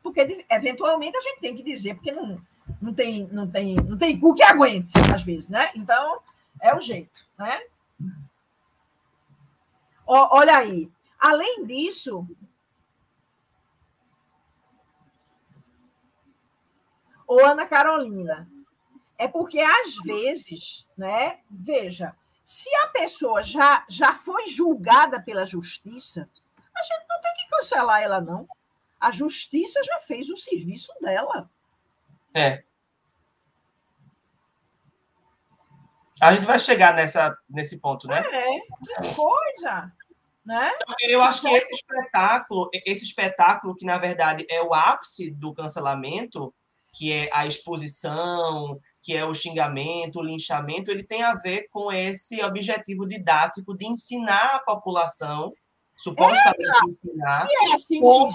[0.02, 2.40] Porque, eventualmente, a gente tem que dizer, porque não,
[2.80, 5.70] não, tem, não, tem, não tem cu que aguente, às vezes, né?
[5.74, 6.20] Então,
[6.60, 7.60] é o jeito, né?
[10.06, 10.90] O, olha aí.
[11.18, 12.26] Além disso,
[17.30, 18.50] Ô, Ana Carolina,
[19.16, 21.38] é porque às vezes, né?
[21.48, 22.12] Veja,
[22.50, 26.28] se a pessoa já, já foi julgada pela justiça,
[26.74, 28.48] a gente não tem que cancelar ela, não.
[28.98, 31.48] A justiça já fez o serviço dela.
[32.34, 32.64] É.
[36.20, 38.18] A gente vai chegar nessa, nesse ponto, né?
[38.18, 39.92] É, que coisa.
[40.44, 40.72] Né?
[41.02, 46.52] Eu acho que esse espetáculo, esse espetáculo, que na verdade é o ápice do cancelamento,
[46.92, 51.92] que é a exposição, que é o xingamento, o linchamento, ele tem a ver com
[51.92, 55.52] esse objetivo didático de ensinar a população,
[55.96, 58.30] supostamente é, ensinar, é assim, como,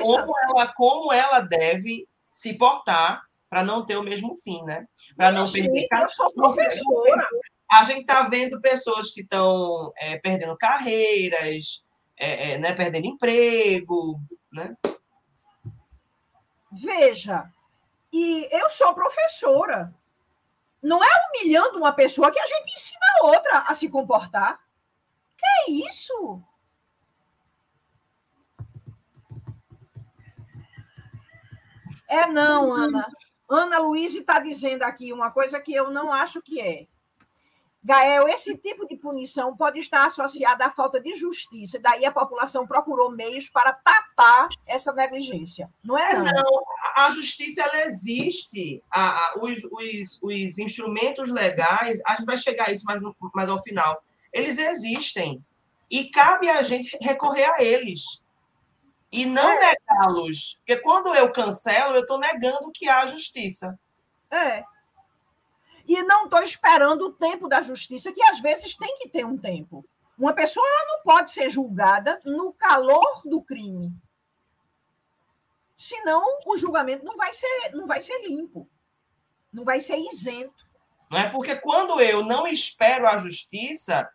[0.00, 4.86] como, ela, como ela deve se portar para não ter o mesmo fim, né?
[5.16, 5.86] Para não perder.
[5.90, 7.26] Eu sou professora.
[7.70, 11.84] A gente está vendo pessoas que estão é, perdendo carreiras,
[12.16, 14.20] é, é, né, perdendo emprego,
[14.52, 14.76] né?
[16.72, 17.50] Veja,
[18.12, 19.94] e eu sou professora.
[20.82, 24.60] Não é humilhando uma pessoa que a gente ensina a outra a se comportar.
[25.36, 26.42] Que é isso?
[32.08, 33.06] É não, Ana.
[33.48, 36.86] Ana Luiz está dizendo aqui uma coisa que eu não acho que é.
[37.82, 42.66] Gael, esse tipo de punição pode estar associada à falta de justiça, daí a população
[42.66, 45.70] procurou meios para tapar essa negligência.
[45.82, 46.24] Não é, não?
[46.24, 46.62] não
[46.96, 52.68] a justiça ela existe, a, a, os, os, os, instrumentos legais, a gente vai chegar
[52.68, 53.00] a isso mais,
[53.34, 55.42] mais ao final, eles existem.
[55.90, 58.22] E cabe a gente recorrer a eles.
[59.10, 59.58] E não é.
[59.58, 60.58] negá-los.
[60.58, 63.76] Porque quando eu cancelo, eu estou negando que há justiça.
[64.30, 64.62] É
[65.86, 69.36] e não estou esperando o tempo da justiça, que às vezes tem que ter um
[69.36, 69.84] tempo.
[70.18, 73.92] Uma pessoa não pode ser julgada no calor do crime.
[75.76, 78.68] Senão o julgamento não vai ser, não vai ser limpo,
[79.52, 80.68] não vai ser isento.
[81.10, 84.08] Não é porque quando eu não espero a justiça,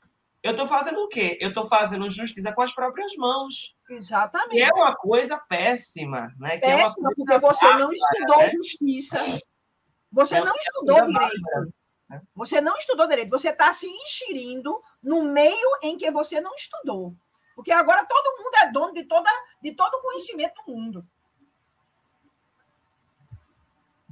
[0.44, 1.40] eu estou fazendo o quê?
[1.42, 3.76] Eu estou fazendo justiça com as próprias mãos.
[3.90, 4.58] Exatamente.
[4.58, 6.52] Que é uma coisa péssima, né?
[6.52, 8.50] Que péssima, é porque você não estudou né?
[8.52, 9.18] justiça.
[10.16, 11.74] Você não estudou direito.
[12.10, 12.22] Né?
[12.34, 13.30] Você não estudou direito.
[13.30, 17.14] Você está se enxerindo no meio em que você não estudou.
[17.54, 19.30] Porque agora todo mundo é dono de, toda,
[19.62, 21.06] de todo o conhecimento do mundo.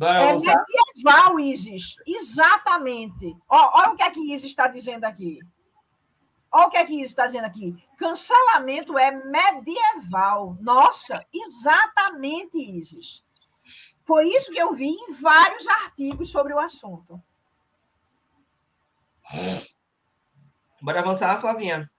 [0.01, 1.95] é medieval, Isis.
[2.05, 3.37] Exatamente.
[3.47, 5.39] Olha o que é que Isis está dizendo aqui.
[6.51, 7.81] Olha o que é que Isis está dizendo aqui.
[7.97, 10.57] Cancelamento é medieval.
[10.59, 13.23] Nossa, exatamente, Isis.
[14.05, 17.21] Foi isso que eu vi em vários artigos sobre o assunto.
[20.81, 21.89] Bora avançar, Flavinha.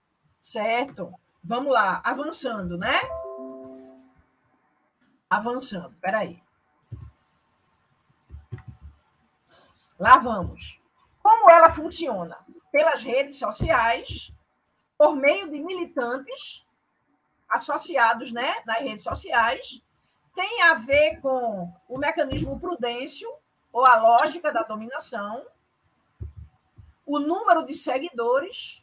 [0.40, 1.12] Certo.
[1.42, 3.00] Vamos lá, avançando, né?
[5.28, 6.42] Avançando, peraí.
[9.98, 10.78] Lá vamos.
[11.22, 12.36] Como ela funciona?
[12.70, 14.32] Pelas redes sociais,
[14.98, 16.66] por meio de militantes
[17.48, 19.82] associados né, nas redes sociais,
[20.34, 23.30] tem a ver com o mecanismo prudêncio,
[23.72, 25.44] ou a lógica da dominação,
[27.06, 28.82] o número de seguidores,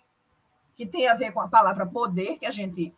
[0.76, 2.94] que tem a ver com a palavra poder, que a gente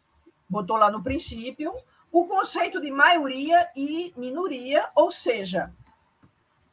[0.47, 1.73] botou lá no princípio,
[2.11, 5.73] o conceito de maioria e minoria, ou seja,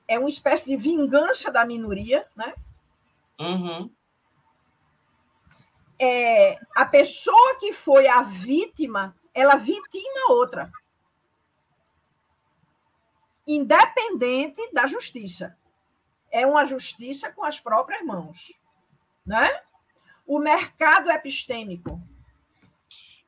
[0.07, 2.55] é uma espécie de vingança da minoria, né?
[3.39, 3.91] Uhum.
[5.99, 10.71] É, a pessoa que foi a vítima, ela vitima outra
[13.55, 15.57] independente da justiça.
[16.31, 18.53] É uma justiça com as próprias mãos.
[19.27, 19.49] Né?
[20.27, 22.01] O mercado epistêmico.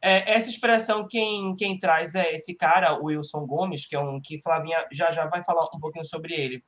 [0.01, 4.21] É, essa expressão, quem, quem traz é esse cara, o Wilson Gomes, que é um
[4.21, 6.65] que Flavinha já já vai falar um pouquinho sobre ele.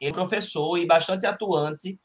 [0.00, 1.98] Ele é professor e bastante atuante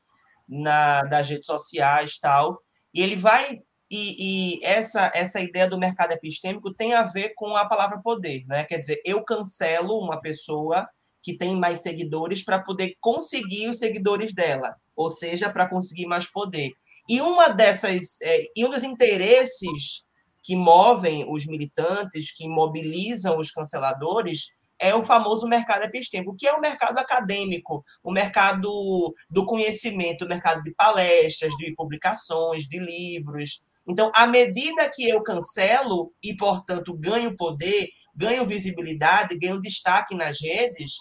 [0.48, 2.60] na, das redes sociais tal.
[2.94, 3.62] E ele vai
[3.96, 8.44] E, e, essa, essa ideia do mercado epistêmico tem a ver com a palavra poder,
[8.48, 8.64] né?
[8.64, 10.88] Quer dizer, eu cancelo uma pessoa
[11.22, 16.26] que tem mais seguidores para poder conseguir os seguidores dela, ou seja, para conseguir mais
[16.26, 16.72] poder.
[17.08, 20.04] E uma dessas, é, e um dos interesses
[20.42, 24.48] que movem os militantes, que mobilizam os canceladores,
[24.80, 30.28] é o famoso mercado epistêmico, que é o mercado acadêmico, o mercado do conhecimento, o
[30.28, 33.62] mercado de palestras, de publicações, de livros.
[33.88, 40.40] Então, à medida que eu cancelo e, portanto, ganho poder, ganho visibilidade, ganho destaque nas
[40.42, 40.98] redes,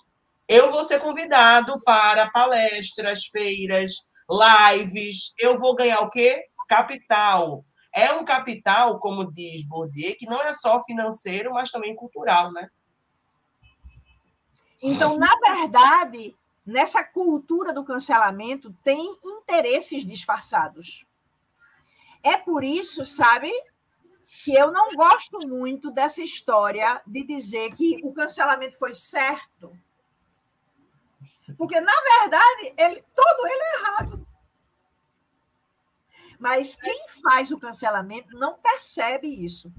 [0.49, 3.93] eu vou ser convidado para palestras, feiras,
[4.29, 5.33] lives.
[5.39, 6.45] Eu vou ganhar o quê?
[6.69, 7.65] Capital.
[7.95, 12.69] É um capital, como diz Bourdieu, que não é só financeiro, mas também cultural, né?
[14.83, 16.35] Então, na verdade,
[16.67, 21.07] nessa cultura do cancelamento tem interesses disfarçados.
[22.23, 23.53] É por isso, sabe,
[24.45, 29.77] que eu não gosto muito dessa história de dizer que o cancelamento foi certo.
[31.59, 34.27] Porque, na verdade, ele, todo ele é errado.
[36.39, 39.73] Mas quem faz o cancelamento não percebe isso.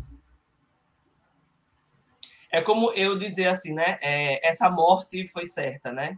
[2.50, 3.98] É como eu dizer assim, né?
[4.02, 6.18] É, essa morte foi certa, né?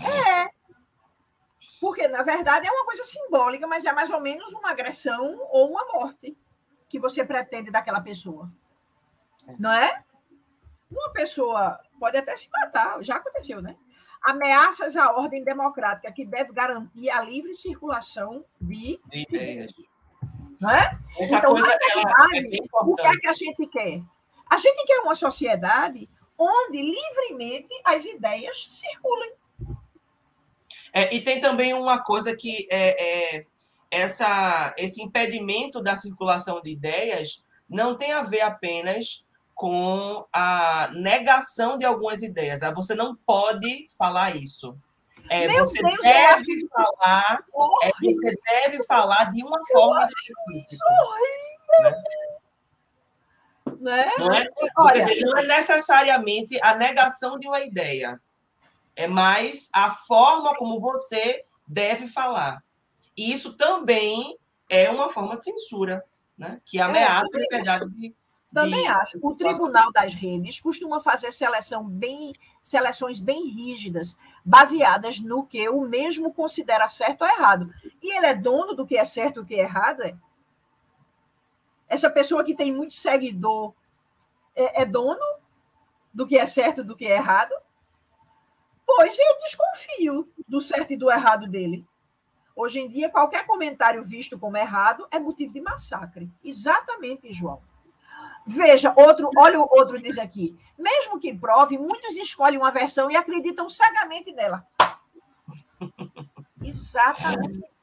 [0.00, 0.55] É.
[1.86, 5.70] Porque, na verdade, é uma coisa simbólica, mas é mais ou menos uma agressão ou
[5.70, 6.36] uma morte
[6.88, 8.50] que você pretende daquela pessoa.
[9.46, 9.54] É.
[9.56, 10.02] Não é?
[10.90, 13.76] Uma pessoa pode até se matar, já aconteceu, né?
[14.20, 19.72] Ameaças à ordem democrática, que deve garantir a livre circulação de, de ideias.
[20.60, 20.98] Não é?
[21.20, 24.02] Essa então, coisa, verdade, é o que é que a gente quer?
[24.50, 29.36] A gente quer uma sociedade onde livremente as ideias circulem.
[30.96, 33.44] É, e tem também uma coisa que é, é,
[33.90, 41.76] essa, esse impedimento da circulação de ideias não tem a ver apenas com a negação
[41.76, 42.62] de algumas ideias.
[42.62, 44.74] Ah, você não pode falar isso.
[45.28, 47.44] É, você Deus, deve falar,
[47.82, 50.84] é, você deve falar de uma forma específica.
[51.82, 52.02] Né?
[53.80, 54.10] Né?
[54.18, 58.18] Não, é, Olha, dizer, não é necessariamente a negação de uma ideia,
[58.96, 62.64] é mais a forma como você deve falar.
[63.14, 64.38] E isso também
[64.68, 66.02] é uma forma de censura,
[66.36, 66.60] né?
[66.64, 68.14] que é, ameaça é, a liberdade de.
[68.52, 68.88] Também de...
[68.88, 69.18] acho.
[69.22, 72.32] O Tribunal das Redes costuma fazer seleção bem,
[72.62, 77.70] seleções bem rígidas, baseadas no que o mesmo considera certo ou errado.
[78.02, 80.16] E ele é dono do que é certo e o que é errado, é?
[81.88, 83.72] Essa pessoa que tem muito seguidor
[84.54, 85.20] é, é dono
[86.12, 87.52] do que é certo e do que é errado?
[88.86, 91.84] Pois eu desconfio do certo e do errado dele.
[92.54, 96.30] Hoje em dia, qualquer comentário visto como errado é motivo de massacre.
[96.42, 97.60] Exatamente, João.
[98.46, 100.56] Veja, outro, olha o outro diz aqui.
[100.78, 104.66] Mesmo que prove, muitos escolhem uma versão e acreditam cegamente nela.
[106.62, 107.76] Exatamente.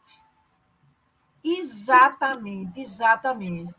[1.44, 3.76] Exatamente, exatamente.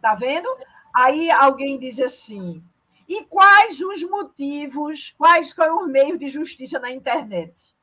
[0.00, 0.48] Tá vendo?
[0.92, 2.62] Aí alguém diz assim:
[3.08, 7.74] e quais os motivos, quais são os meios de justiça na internet?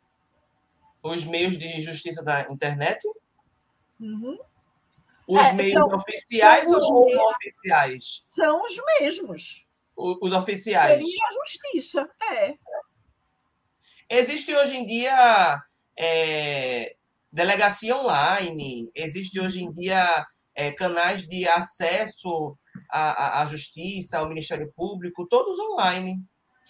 [1.02, 3.00] Os meios de justiça da internet?
[4.00, 4.38] Uhum.
[5.28, 8.24] Os é, meios são, oficiais são ou meios, não oficiais?
[8.28, 9.68] São os mesmos.
[9.96, 11.04] O, os oficiais.
[11.04, 12.56] Seria a justiça, é.
[14.10, 15.62] Existe hoje em dia
[15.98, 16.96] é,
[17.32, 22.58] delegacia online, existe hoje em dia é, canais de acesso
[22.90, 26.20] à, à, justiça, ao Ministério Público, todos online.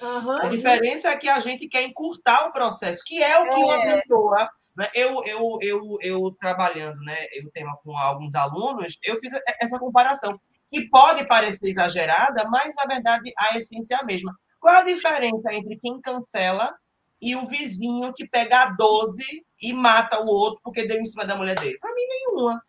[0.01, 0.37] Uhum.
[0.37, 3.65] A diferença é que a gente quer encurtar o processo, que é o que é.
[3.65, 4.49] uma pessoa.
[4.75, 4.89] Né?
[4.93, 10.39] Eu, eu, eu, eu trabalhando né, eu tema com alguns alunos, eu fiz essa comparação,
[10.71, 14.33] que pode parecer exagerada, mas na verdade a essência é a mesma.
[14.59, 16.73] Qual a diferença entre quem cancela
[17.21, 21.25] e o vizinho que pega a 12 e mata o outro porque deu em cima
[21.25, 21.77] da mulher dele?
[21.79, 22.63] Para mim, nenhuma.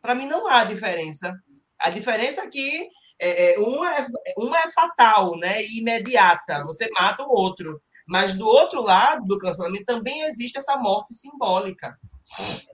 [0.00, 1.32] Para mim, não há diferença.
[1.80, 4.06] A diferença é que é, é, uma, é,
[4.36, 5.62] uma é fatal, né?
[5.62, 6.64] E imediata.
[6.64, 7.80] Você mata o outro.
[8.06, 11.96] Mas do outro lado do cancelamento também existe essa morte simbólica.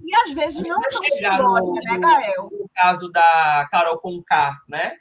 [0.00, 2.48] E às vezes não é simbólica, no, né, Gael?
[2.50, 4.96] No caso da Carol Conká, né?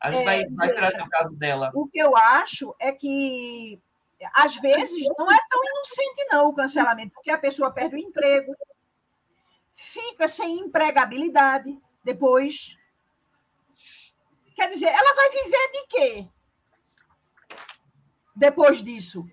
[0.00, 1.70] A gente é, vai, vai trazer o caso dela.
[1.74, 3.80] O que eu acho é que,
[4.34, 8.54] às vezes, não é tão inocente, não, o cancelamento, porque a pessoa perde o emprego,
[9.72, 12.76] fica sem empregabilidade depois.
[14.54, 16.28] Quer dizer, ela vai viver de quê?
[18.34, 19.26] Depois disso.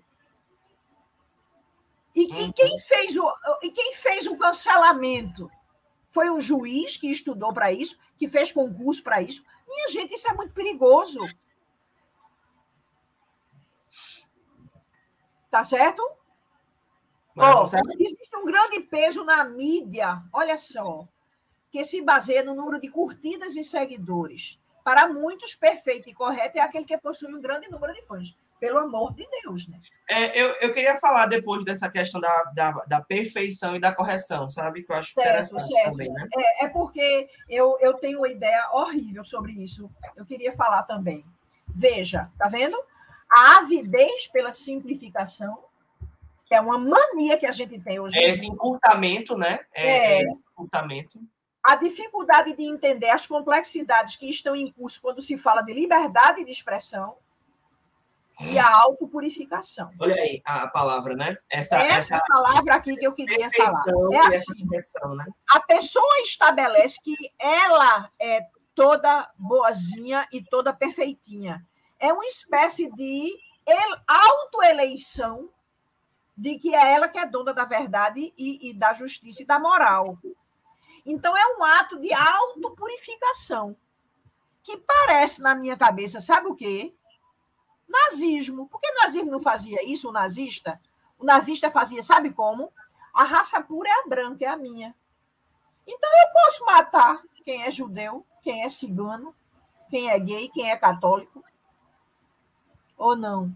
[2.14, 2.52] E, e, uhum.
[2.52, 3.32] quem fez o,
[3.62, 5.50] e quem fez o cancelamento?
[6.10, 9.44] Foi um juiz que estudou para isso, que fez concurso para isso.
[9.66, 11.18] Minha gente, isso é muito perigoso.
[15.50, 16.02] Tá certo?
[17.36, 17.64] Ó,
[17.98, 21.08] existe um grande peso na mídia, olha só,
[21.74, 24.60] que se baseia no número de curtidas e seguidores.
[24.84, 28.32] Para muitos, perfeito e correto é aquele que possui um grande número de fãs.
[28.60, 29.80] Pelo amor de Deus, né?
[30.08, 34.48] É, eu, eu queria falar depois dessa questão da, da, da perfeição e da correção,
[34.48, 34.84] sabe?
[34.84, 35.90] Que eu acho certo, interessante certo.
[35.90, 36.28] também, né?
[36.36, 39.90] É, é porque eu, eu tenho uma ideia horrível sobre isso.
[40.14, 41.24] Eu queria falar também.
[41.66, 42.80] Veja, tá vendo?
[43.28, 45.58] A avidez pela simplificação
[46.52, 48.16] é uma mania que a gente tem hoje.
[48.16, 49.58] É esse encurtamento, né?
[49.74, 50.22] É, é.
[50.22, 51.18] é encurtamento.
[51.64, 56.44] A dificuldade de entender as complexidades que estão em curso quando se fala de liberdade
[56.44, 57.16] de expressão
[58.40, 59.90] e a autopurificação.
[59.98, 61.36] Olha aí a palavra, né?
[61.48, 63.84] Essa, essa, essa palavra aqui que eu queria falar.
[64.12, 64.66] É assim,
[65.16, 65.26] né?
[65.50, 71.64] A pessoa estabelece que ela é toda boazinha e toda perfeitinha.
[71.98, 73.32] É uma espécie de
[74.06, 75.48] autoeleição
[76.36, 79.58] de que é ela que é dona da verdade e, e da justiça e da
[79.58, 80.18] moral.
[81.04, 83.76] Então, é um ato de autopurificação,
[84.62, 86.94] que parece, na minha cabeça, sabe o quê?
[87.86, 88.66] Nazismo.
[88.68, 90.80] Por que o nazismo não fazia isso, o nazista?
[91.18, 92.72] O nazista fazia, sabe como?
[93.12, 94.94] A raça pura é a branca, é a minha.
[95.86, 99.34] Então, eu posso matar quem é judeu, quem é cigano,
[99.90, 101.44] quem é gay, quem é católico.
[102.96, 103.54] Ou não?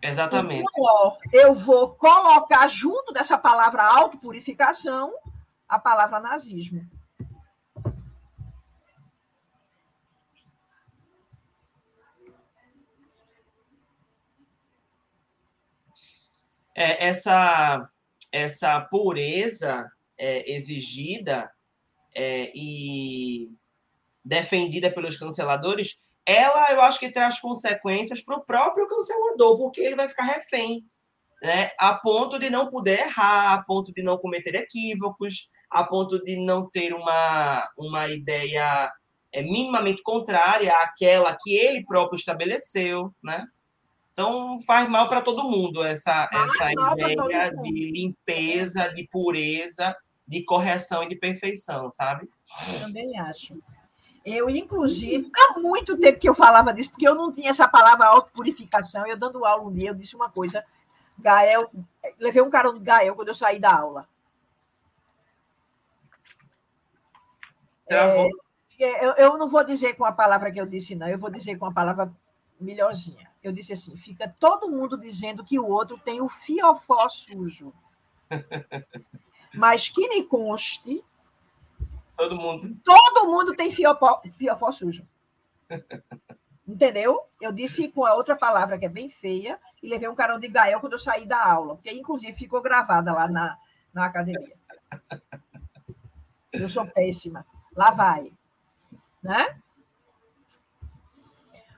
[0.00, 0.64] Exatamente.
[0.70, 5.12] Então, eu vou colocar junto dessa palavra autopurificação
[5.68, 6.88] a palavra nazismo.
[16.74, 17.90] É, essa,
[18.30, 21.52] essa pureza é, exigida
[22.14, 23.50] é, e
[24.24, 29.96] defendida pelos canceladores ela eu acho que traz consequências para o próprio cancelador, porque ele
[29.96, 30.84] vai ficar refém,
[31.42, 31.70] né?
[31.78, 36.36] A ponto de não poder errar, a ponto de não cometer equívocos, a ponto de
[36.36, 38.92] não ter uma, uma ideia
[39.32, 43.46] é, minimamente contrária àquela que ele próprio estabeleceu, né?
[44.12, 51.04] Então faz mal para todo mundo essa, essa ideia de limpeza, de pureza, de correção
[51.04, 52.28] e de perfeição, sabe?
[52.74, 53.54] Eu também acho.
[54.30, 58.06] Eu, inclusive, há muito tempo que eu falava disso, porque eu não tinha essa palavra
[58.06, 59.06] autopurificação.
[59.06, 60.62] Eu dando aula um dia, eu disse uma coisa.
[61.18, 61.70] Gael,
[62.18, 64.06] levei um carão de Gael quando eu saí da aula.
[67.88, 67.96] É,
[68.78, 71.08] é, eu, eu não vou dizer com a palavra que eu disse, não.
[71.08, 72.12] Eu vou dizer com a palavra
[72.60, 73.30] melhorzinha.
[73.42, 77.72] Eu disse assim: fica todo mundo dizendo que o outro tem o fiofó sujo.
[79.54, 81.02] Mas que me conste
[82.18, 82.76] Todo mundo.
[82.82, 85.06] Todo mundo tem fiofó, fiofó sujo.
[86.66, 87.22] Entendeu?
[87.40, 90.48] Eu disse com a outra palavra que é bem feia e levei um carão de
[90.48, 93.56] Gael quando eu saí da aula, porque inclusive ficou gravada lá na,
[93.94, 94.56] na academia.
[96.52, 97.46] Eu sou péssima.
[97.76, 98.32] Lá vai.
[99.22, 99.56] Né?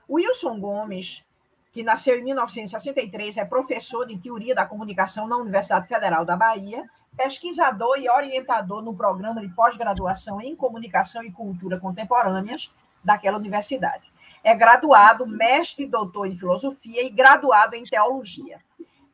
[0.09, 1.23] Wilson Gomes,
[1.71, 6.89] que nasceu em 1963, é professor de teoria da comunicação na Universidade Federal da Bahia
[7.15, 12.71] pesquisador e orientador no programa de pós-graduação em Comunicação e Cultura Contemporâneas
[13.03, 14.11] daquela universidade.
[14.43, 18.59] É graduado, mestre e doutor em filosofia e graduado em teologia.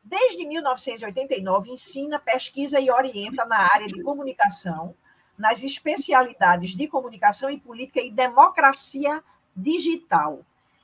[0.02, 4.94] Desde 1989, ensina, pesquisa e orienta na área de comunicação,
[5.36, 9.22] nas especialidades de comunicação e política e democracia
[9.54, 10.40] digital.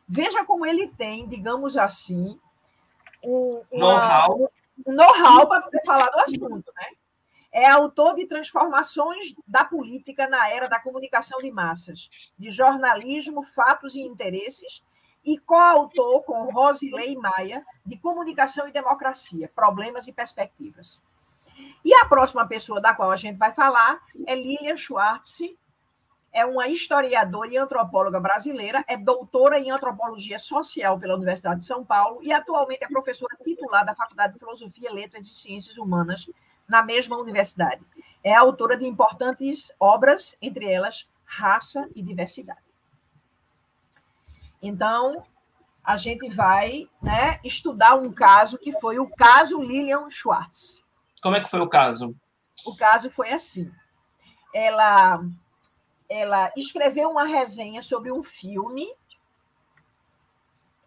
[0.06, 2.38] Veja como ele tem, digamos assim,
[3.22, 4.50] um know-how
[4.86, 6.88] know para poder falar do assunto, né?
[7.54, 13.94] É autor de Transformações da Política na Era da Comunicação de Massas, de Jornalismo, Fatos
[13.94, 14.82] e Interesses,
[15.24, 21.00] e coautor com Rosilei Maia, de Comunicação e Democracia, Problemas e Perspectivas.
[21.84, 25.38] E a próxima pessoa da qual a gente vai falar é Lilian Schwartz,
[26.32, 31.84] é uma historiadora e antropóloga brasileira, é doutora em antropologia social pela Universidade de São
[31.84, 36.26] Paulo e atualmente é professora titular da Faculdade de Filosofia, Letras e Ciências Humanas
[36.68, 37.84] na mesma universidade.
[38.22, 42.60] É autora de importantes obras, entre elas Raça e Diversidade.
[44.62, 45.24] Então,
[45.84, 50.82] a gente vai né, estudar um caso que foi o caso Lilian Schwartz.
[51.22, 52.16] Como é que foi o caso?
[52.64, 53.70] O caso foi assim.
[54.54, 55.22] Ela,
[56.08, 58.86] ela escreveu uma resenha sobre um filme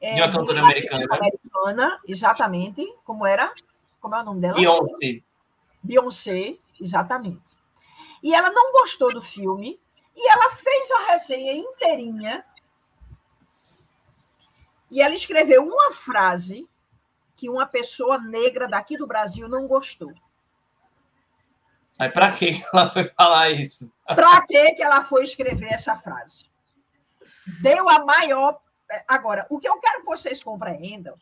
[0.01, 1.05] de uma cantora americana.
[1.11, 1.99] americana.
[2.07, 2.86] Exatamente.
[3.03, 3.53] Como era?
[3.99, 4.55] Como é o nome dela?
[4.55, 5.21] Beyoncé.
[5.82, 7.55] Beyoncé, exatamente.
[8.21, 9.80] E ela não gostou do filme
[10.15, 12.45] e ela fez a resenha inteirinha.
[14.89, 16.67] E ela escreveu uma frase
[17.36, 20.13] que uma pessoa negra daqui do Brasil não gostou.
[21.99, 23.91] Mas para que ela foi falar isso?
[24.05, 26.45] Para que ela foi escrever essa frase?
[27.61, 28.59] Deu a maior.
[29.07, 31.15] Agora, o que eu quero que vocês compreendam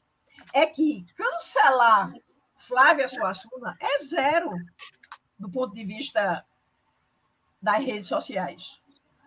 [0.54, 2.14] é que cancelar
[2.56, 4.52] Flávia Suassuna é zero
[5.38, 6.46] do ponto de vista
[7.62, 8.80] das redes sociais.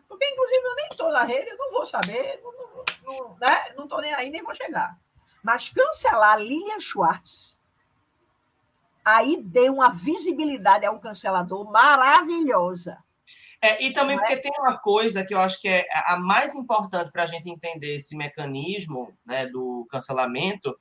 [0.09, 3.75] Porque, inclusive, eu nem estou na rede, eu não vou saber, não estou né?
[3.77, 4.99] não nem aí, nem vou chegar.
[5.43, 7.57] Mas cancelar Lilian Schwartz,
[9.05, 13.03] aí deu uma visibilidade ao cancelador maravilhosa.
[13.61, 14.19] É, e também é?
[14.21, 17.51] porque tem uma coisa que eu acho que é a mais importante para a gente
[17.51, 20.79] entender esse mecanismo né, do cancelamento,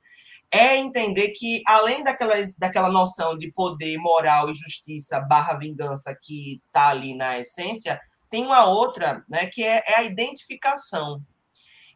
[0.50, 6.60] é entender que, além daquelas, daquela noção de poder moral e justiça barra vingança que
[6.66, 11.22] está ali na essência, tem uma outra, né, que é, é, a identificação.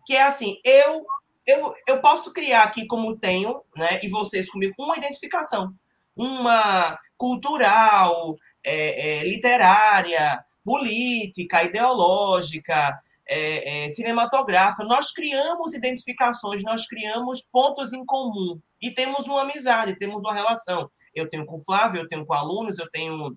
[0.07, 1.05] Que é assim, eu,
[1.47, 5.73] eu, eu posso criar aqui como tenho, né, e vocês comigo, uma identificação.
[6.15, 12.99] Uma cultural, é, é, literária, política, ideológica,
[13.29, 19.99] é, é, cinematográfica, nós criamos identificações, nós criamos pontos em comum e temos uma amizade,
[19.99, 20.91] temos uma relação.
[21.15, 23.37] Eu tenho com o Flávio, eu tenho com alunos, eu tenho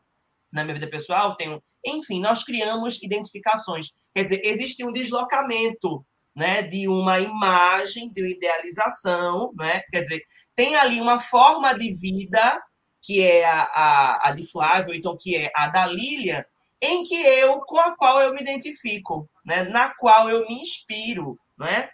[0.51, 3.91] na minha vida pessoal, tenho, enfim, nós criamos identificações.
[4.13, 6.05] Quer dizer, existe um deslocamento,
[6.35, 9.81] né, de uma imagem, de uma idealização, né?
[9.91, 10.21] Quer dizer,
[10.55, 12.61] tem ali uma forma de vida
[13.01, 16.43] que é a, a, a de Flávio, então que é a da Lilian,
[16.85, 19.63] em que eu, com a qual eu me identifico, né?
[19.63, 21.39] na qual eu me inspiro.
[21.57, 21.89] Né?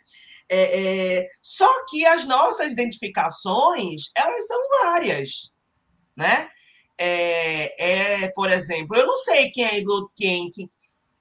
[0.49, 5.51] É, é, só que as nossas identificações, elas são várias.
[6.15, 6.49] Né?
[6.97, 9.83] É, é, por exemplo, eu não sei quem é
[10.15, 10.51] quem,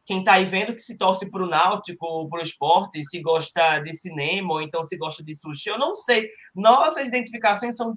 [0.05, 3.21] quem, está aí vendo que se torce para o náutico ou para o esporte, se
[3.21, 6.29] gosta de cinema ou então se gosta de sushi, eu não sei.
[6.55, 7.95] Nossas identificações são,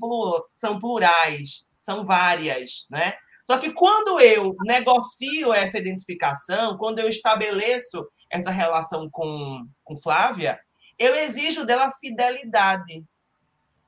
[0.53, 3.13] são plurais, são várias, né?
[3.45, 10.59] Só que quando eu negocio essa identificação, quando eu estabeleço essa relação com, com Flávia,
[10.97, 13.03] eu exijo dela fidelidade,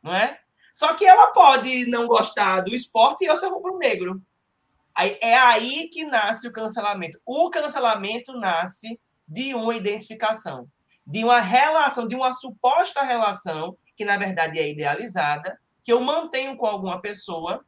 [0.04, 0.40] não é?
[0.74, 4.22] Só que ela pode não gostar do esporte e eu sou rubro-negro.
[5.22, 7.20] É aí que nasce o cancelamento.
[7.26, 10.68] O cancelamento nasce de uma identificação,
[11.08, 16.58] de uma relação, de uma suposta relação, que na verdade é idealizada, que eu mantenho
[16.58, 17.66] com alguma pessoa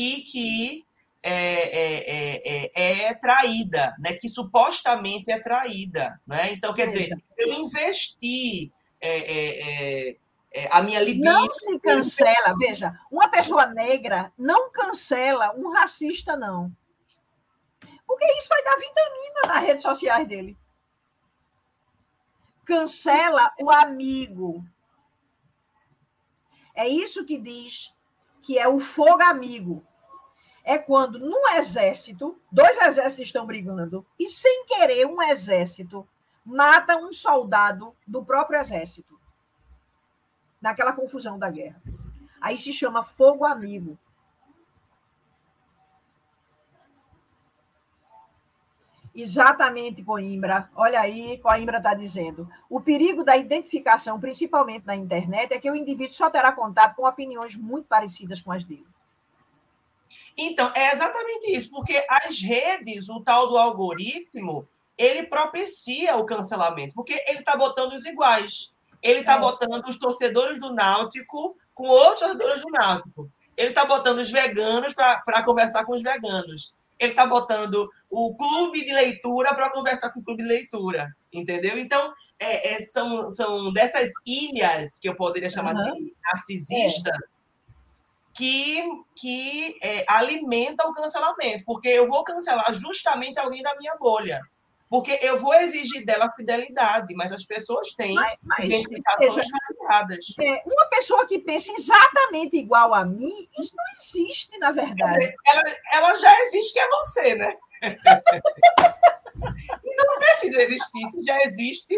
[0.00, 0.86] e que
[1.22, 4.14] é, é, é, é, traída, né?
[4.14, 6.18] que supostamente é traída.
[6.26, 6.52] Né?
[6.52, 8.72] Então, quer dizer, eu investi
[10.70, 11.24] a minha libido.
[11.24, 16.72] Não se cancela, veja, uma pessoa negra não cancela um racista, não.
[18.06, 20.56] Porque isso vai dar vitamina nas redes sociais dele.
[22.64, 24.64] Cancela o amigo.
[26.74, 27.92] É isso que diz
[28.42, 29.86] que é o fogo amigo.
[30.62, 36.06] É quando no exército, dois exércitos estão brigando e, sem querer, um exército
[36.44, 39.18] mata um soldado do próprio exército.
[40.60, 41.80] Naquela confusão da guerra.
[42.40, 43.98] Aí se chama fogo amigo.
[49.14, 50.70] Exatamente, Coimbra.
[50.74, 52.48] Olha aí, Coimbra está dizendo.
[52.68, 57.06] O perigo da identificação, principalmente na internet, é que o indivíduo só terá contato com
[57.06, 58.86] opiniões muito parecidas com as dele.
[60.36, 66.94] Então, é exatamente isso, porque as redes, o tal do algoritmo, ele propicia o cancelamento,
[66.94, 68.72] porque ele está botando os iguais.
[69.02, 69.40] Ele está é.
[69.40, 73.30] botando os torcedores do Náutico com outros torcedores do Náutico.
[73.56, 78.84] Ele está botando os veganos para conversar com os veganos ele está botando o clube
[78.84, 81.78] de leitura para conversar com o clube de leitura, entendeu?
[81.78, 85.82] Então, é, é, são, são dessas ilhas que eu poderia chamar uhum.
[85.94, 87.16] de narcisistas.
[88.40, 88.82] Que,
[89.14, 94.40] que é, alimentam o cancelamento, porque eu vou cancelar justamente alguém da minha bolha.
[94.88, 99.46] Porque eu vou exigir dela fidelidade, mas as pessoas têm mas, mas, identificações
[99.78, 100.26] variadas.
[100.40, 105.18] É, uma pessoa que pensa exatamente igual a mim, isso não existe, na verdade.
[105.18, 105.62] Dizer, ela,
[105.92, 107.56] ela já existe, que é você, né?
[109.40, 111.94] não precisa existir, se já existe.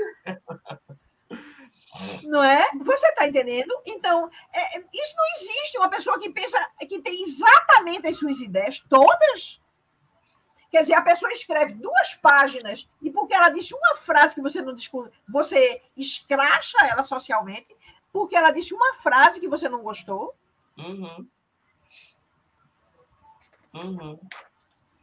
[2.25, 2.71] Não é?
[2.81, 3.75] Você está entendendo?
[3.85, 5.79] Então, é, isso não existe.
[5.79, 9.61] Uma pessoa que pensa, que tem exatamente as suas ideias, todas,
[10.73, 14.63] Quer dizer, a pessoa escreve duas páginas e porque ela disse uma frase que você
[14.63, 17.77] não discute, você escracha ela socialmente,
[18.11, 20.35] porque ela disse uma frase que você não gostou.
[20.79, 21.29] Uhum.
[23.75, 24.19] Uhum.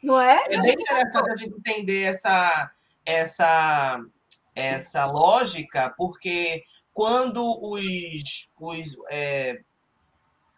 [0.01, 0.43] Não é?
[0.49, 2.71] É bem interessante a gente entender essa,
[3.05, 4.03] essa,
[4.55, 6.63] essa lógica, porque
[6.99, 9.61] quando os, os é,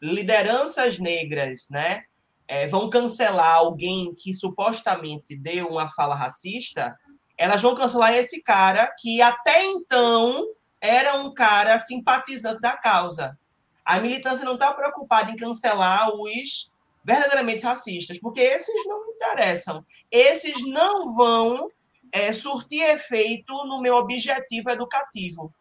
[0.02, 2.06] lideranças negras né,
[2.48, 6.98] é, vão cancelar alguém que supostamente deu uma fala racista,
[7.38, 10.48] elas vão cancelar esse cara que até então
[10.82, 13.38] era um cara simpatizante da causa.
[13.86, 16.74] A militância não está preocupada em cancelar os
[17.04, 19.86] verdadeiramente racistas, porque esses não interessam.
[20.10, 21.68] Esses não vão
[22.12, 25.54] é, surtir efeito no meu objetivo educativo,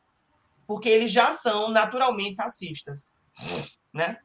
[0.71, 3.13] porque eles já são naturalmente racistas,
[3.93, 4.19] né?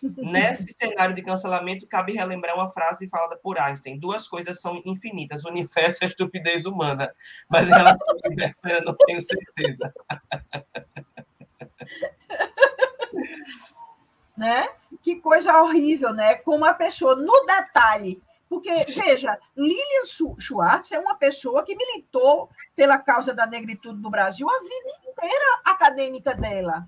[0.00, 5.44] Nesse cenário de cancelamento, cabe relembrar uma frase falada por Einstein: duas coisas são infinitas,
[5.44, 7.14] o universo e a estupidez humana.
[7.50, 9.92] Mas em relação ao universo, eu não tenho certeza.
[14.34, 14.70] né?
[15.02, 16.36] Que coisa horrível, né?
[16.36, 18.22] Como a pessoa, no detalhe.
[18.48, 20.04] Porque, veja, Lilian
[20.38, 25.60] Schwartz é uma pessoa que militou pela causa da negritude no Brasil a vida inteira
[25.64, 26.86] acadêmica dela.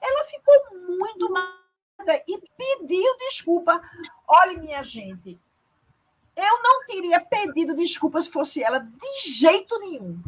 [0.00, 0.54] Ela ficou
[0.98, 1.62] muito mal
[2.26, 3.80] e pediu desculpa.
[4.26, 5.38] Olha, minha gente,
[6.34, 10.20] eu não teria pedido desculpa se fosse ela de jeito nenhum.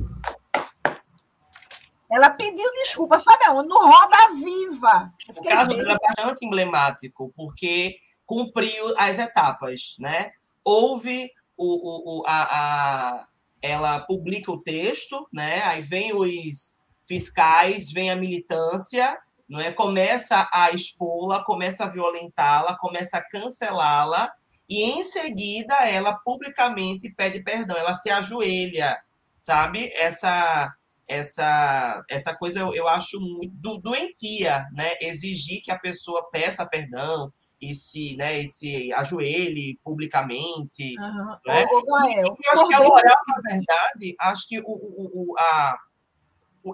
[2.10, 3.68] Ela pediu desculpa, sabe aonde?
[3.68, 5.12] No Roda Viva.
[5.36, 7.96] O caso dela é bastante emblemático, porque
[8.26, 10.30] cumpriu as etapas, né?
[10.64, 13.26] Houve o, o, a, a,
[13.62, 15.62] ela publica o texto, né?
[15.62, 16.74] Aí vem os
[17.06, 19.16] fiscais, vem a militância,
[19.48, 19.72] não é?
[19.72, 24.32] Começa a expô-la, começa a violentá-la, começa a cancelá-la
[24.68, 28.98] e em seguida ela publicamente pede perdão, ela se ajoelha,
[29.38, 29.92] sabe?
[29.94, 30.72] Essa
[31.06, 34.92] essa essa coisa eu, eu acho muito doentia, né?
[35.00, 37.30] Exigir que a pessoa peça perdão
[37.70, 40.94] e se, né, e se ajoelhe publicamente.
[40.98, 41.36] Uhum.
[41.46, 41.64] Né?
[41.70, 45.78] Ô, eu acho que a moral, na verdade, acho que o, o, o, a,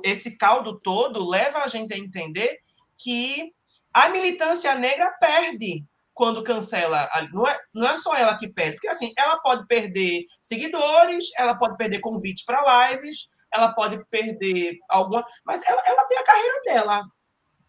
[0.04, 2.58] esse caldo todo leva a gente a entender
[2.98, 3.52] que
[3.92, 5.84] a militância negra perde
[6.14, 7.08] quando cancela.
[7.32, 11.56] Não é, não é só ela que perde, porque assim, ela pode perder seguidores, ela
[11.56, 15.24] pode perder convites para lives, ela pode perder alguma.
[15.44, 17.02] Mas ela, ela tem a carreira dela.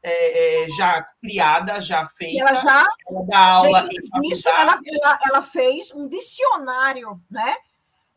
[0.03, 2.41] É, é, já criada, já feita.
[2.41, 3.89] Ela já ela dá aula.
[4.23, 7.55] Isso, ela, ela, ela fez um dicionário, né?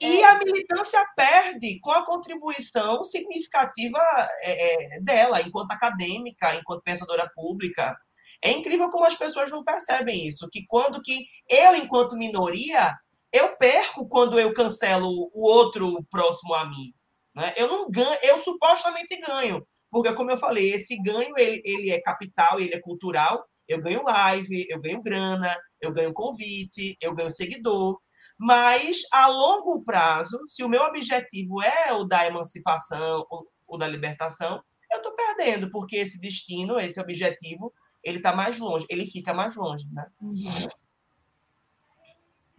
[0.01, 3.99] E a militância perde com a contribuição significativa
[4.43, 7.97] é, é, dela, enquanto acadêmica, enquanto pensadora pública.
[8.43, 12.95] É incrível como as pessoas não percebem isso, que quando que eu, enquanto minoria,
[13.33, 16.93] eu perco quando eu cancelo o outro próximo a mim.
[17.35, 17.55] Né?
[17.57, 22.03] Eu não ganho, eu supostamente ganho, porque como eu falei, esse ganho ele, ele é
[22.03, 23.49] capital, ele é cultural.
[23.69, 28.01] Eu ganho live, eu ganho grana, eu ganho convite, eu ganho seguidor.
[28.37, 33.25] Mas, a longo prazo, se o meu objetivo é o da emancipação,
[33.69, 37.73] o, da libertação, eu estou perdendo, porque esse destino, esse objetivo,
[38.03, 39.87] ele está mais longe, ele fica mais longe.
[39.93, 40.11] Né?
[40.21, 40.67] Uhum.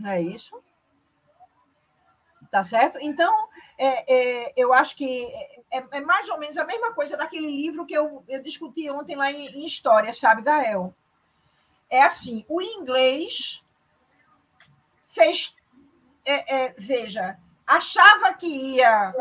[0.08, 0.58] É isso?
[2.50, 2.98] Tá certo?
[3.02, 5.26] Então, é, é, eu acho que
[5.72, 9.16] é, é, mais ou menos a mesma coisa daquele livro que eu, eu discuti ontem
[9.16, 10.94] lá em, em História, sabe, Gael?
[11.90, 13.64] É assim, o inglês
[15.06, 15.56] fez
[16.26, 19.14] é, é, veja, achava que ia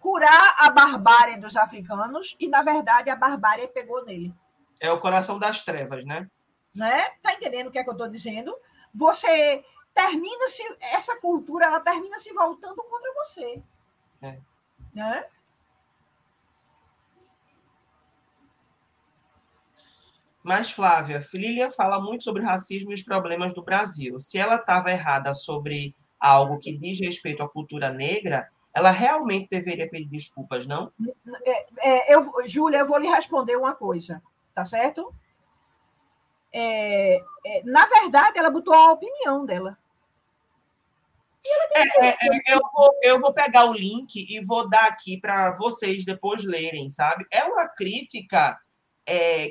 [0.00, 4.34] curar a barbárie dos africanos e, na verdade, a barbárie pegou nele.
[4.80, 6.26] É o coração das trevas, né?
[6.74, 7.10] né?
[7.22, 8.54] Tá entendendo o que é que eu estou dizendo?
[8.94, 9.62] Você
[9.94, 13.60] termina se essa cultura ela termina se voltando contra você.
[14.22, 14.38] É.
[14.94, 15.24] Né?
[20.42, 24.18] Mas, Flávia, Lilian fala muito sobre racismo e os problemas do Brasil.
[24.18, 29.88] Se ela estava errada sobre algo que diz respeito à cultura negra, ela realmente deveria
[29.88, 30.92] pedir desculpas, não?
[31.44, 34.22] É, é, eu, Júlia, eu vou lhe responder uma coisa,
[34.54, 35.12] tá certo?
[36.52, 39.76] É, é na verdade, ela botou a opinião dela.
[41.74, 42.16] É, é,
[42.48, 46.90] eu, vou, eu vou pegar o link e vou dar aqui para vocês depois lerem,
[46.90, 47.24] sabe?
[47.32, 48.58] É uma crítica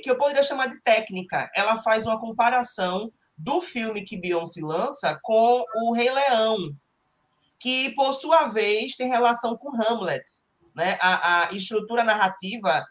[0.02, 1.52] que eu poderia chamar de técnica.
[1.54, 6.58] Ela faz uma comparação do filme que Beyoncé lança com o Rei Leão,
[7.60, 10.24] que, por sua vez, tem relação com Hamlet.
[10.76, 10.98] Né?
[11.02, 12.86] A, a estrutura narrativa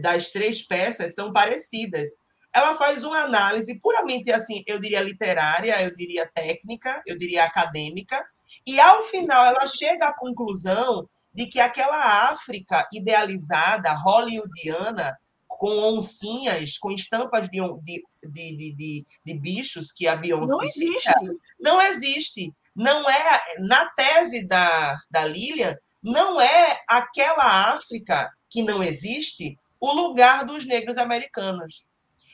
[0.00, 2.10] das três peças são parecidas.
[2.52, 8.26] Ela faz uma análise puramente, assim, eu diria literária, eu diria técnica, eu diria acadêmica,
[8.66, 16.78] e ao final ela chega à conclusão de que aquela África idealizada, hollywoodiana, com oncinhas,
[16.78, 20.52] com estampas de, de, de, de, de bichos que a Beyoncé.
[20.52, 21.12] Não existe.
[21.60, 22.54] Não existe.
[22.74, 29.92] Não é, na tese da, da Lilian, não é aquela África que não existe o
[29.92, 31.86] lugar dos negros americanos.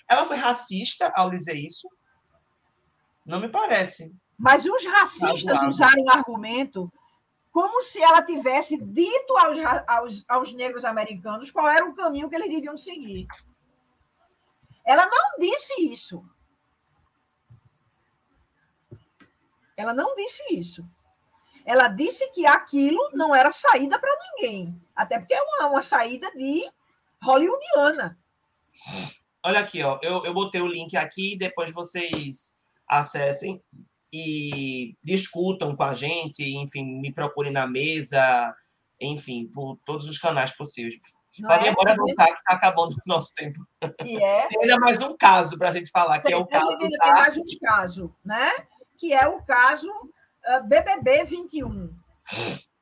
[0.08, 1.88] Ela foi racista ao dizer isso?
[3.24, 4.14] Não me parece.
[4.38, 6.92] Mas os racistas usaram o argumento
[7.50, 9.56] como se ela tivesse dito aos,
[9.86, 13.26] aos, aos negros americanos qual era o caminho que eles deviam seguir.
[14.84, 16.22] Ela não disse isso.
[19.76, 20.86] Ela não disse isso.
[21.64, 24.80] Ela disse que aquilo não era saída para ninguém.
[24.94, 26.70] Até porque é uma, uma saída de
[27.22, 28.18] hollywoodiana.
[29.42, 29.98] Olha aqui, ó.
[30.02, 32.56] Eu, eu botei o link aqui, depois vocês
[32.86, 33.62] acessem
[34.12, 38.54] e discutam com a gente, enfim, me procurem na mesa,
[39.00, 40.96] enfim, por todos os canais possíveis.
[41.46, 41.70] Pode é?
[41.70, 43.60] embora voltar, que está acabando o nosso tempo.
[44.04, 44.48] E é.
[44.48, 46.78] Tem ainda mais um caso para a gente falar, que é o caso.
[46.78, 48.50] Tem mais um caso, né?
[48.98, 49.90] Que é o caso
[50.64, 51.94] BBB 21.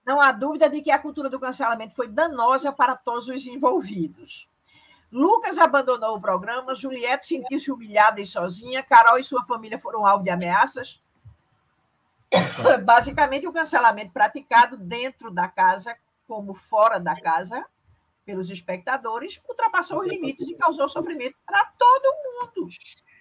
[0.07, 4.47] Não há dúvida de que a cultura do cancelamento foi danosa para todos os envolvidos.
[5.11, 10.25] Lucas abandonou o programa, Juliette sentiu-se humilhada e sozinha, Carol e sua família foram alvo
[10.25, 11.01] de ameaças.
[12.85, 17.65] Basicamente, o cancelamento praticado dentro da casa, como fora da casa,
[18.25, 22.69] pelos espectadores, ultrapassou os limites e causou sofrimento para todo mundo.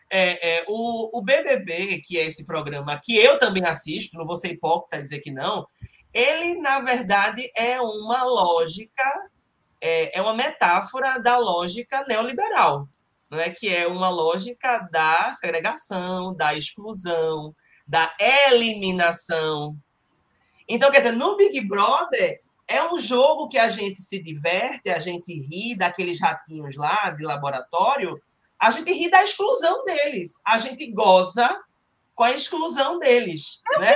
[0.10, 4.38] É, é, o, o BBB, que é esse programa que eu também assisto, não vou
[4.38, 5.68] ser hipócrita dizer que não,
[6.14, 9.04] ele, na verdade, é uma lógica,
[9.82, 12.88] é, é uma metáfora da lógica neoliberal,
[13.30, 13.50] não é?
[13.50, 17.56] que é uma lógica da segregação, da exclusão,
[17.86, 19.78] da eliminação.
[20.68, 25.00] Então, quer dizer, no Big Brother é um jogo que a gente se diverte, a
[25.00, 28.20] gente ri daqueles ratinhos lá de laboratório,
[28.60, 31.60] a gente ri da exclusão deles, a gente goza
[32.16, 33.62] com a exclusão deles.
[33.80, 33.94] Né?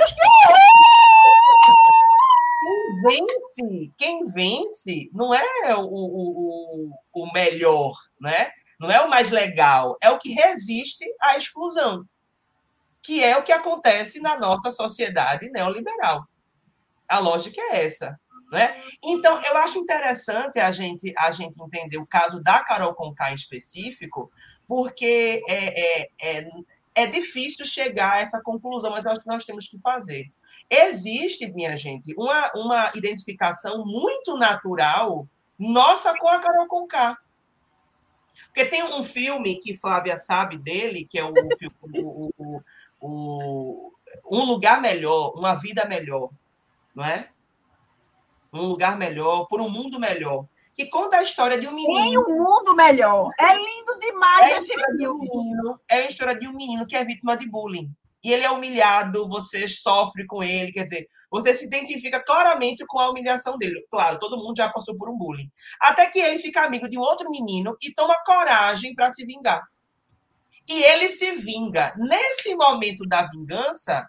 [2.60, 8.50] Quem vence, quem vence não é o, o, o melhor, né?
[8.78, 12.04] não é o mais legal, é o que resiste à exclusão,
[13.02, 16.26] que é o que acontece na nossa sociedade neoliberal.
[17.08, 18.18] A lógica é essa.
[18.50, 18.82] Né?
[19.04, 23.34] Então, eu acho interessante a gente, a gente entender o caso da Carol Conká em
[23.34, 24.30] específico,
[24.66, 26.48] porque é, é, é,
[26.94, 30.32] é difícil chegar a essa conclusão, mas eu acho que nós temos que fazer.
[30.70, 35.28] Existe, minha gente, uma, uma identificação muito natural
[35.58, 37.18] nossa com a Carol Conká.
[38.46, 42.62] Porque tem um filme que Flávia sabe dele, que é o filme o, o,
[43.00, 43.92] o,
[44.30, 46.30] Um Lugar Melhor, Uma Vida Melhor,
[46.94, 47.28] não é?
[48.52, 50.46] Um lugar melhor, por um mundo melhor
[50.78, 52.04] que conta a história de um menino.
[52.04, 53.30] Tem um mundo melhor.
[53.36, 55.08] É lindo demais é esse filme.
[55.08, 57.90] Um é a história de um menino que é vítima de bullying.
[58.22, 62.98] E ele é humilhado, você sofre com ele, quer dizer, você se identifica claramente com
[62.98, 63.86] a humilhação dele.
[63.90, 65.50] Claro, todo mundo já passou por um bullying.
[65.80, 69.62] Até que ele fica amigo de um outro menino e toma coragem para se vingar.
[70.68, 71.94] E ele se vinga.
[71.96, 74.04] Nesse momento da vingança,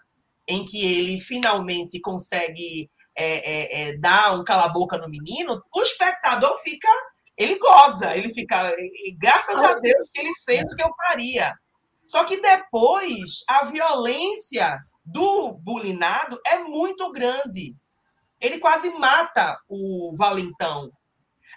[0.46, 6.56] em que ele finalmente consegue é, é, é, dá um cala-boca no menino, o espectador
[6.62, 6.88] fica.
[7.36, 8.74] Ele goza, ele fica.
[9.18, 11.54] Graças a Deus que ele fez o que eu faria.
[12.06, 14.76] Só que depois a violência
[15.10, 17.76] do bulinado é muito grande.
[18.40, 20.90] Ele quase mata o valentão.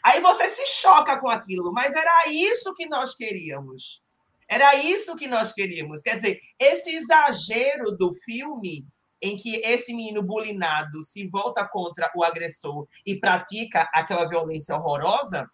[0.03, 4.01] Aí você se choca com aquilo, mas era isso que nós queríamos.
[4.47, 6.01] Era isso que nós queríamos.
[6.01, 8.85] Quer dizer, esse exagero do filme
[9.21, 15.49] em que esse menino bulinado se volta contra o agressor e pratica aquela violência horrorosa,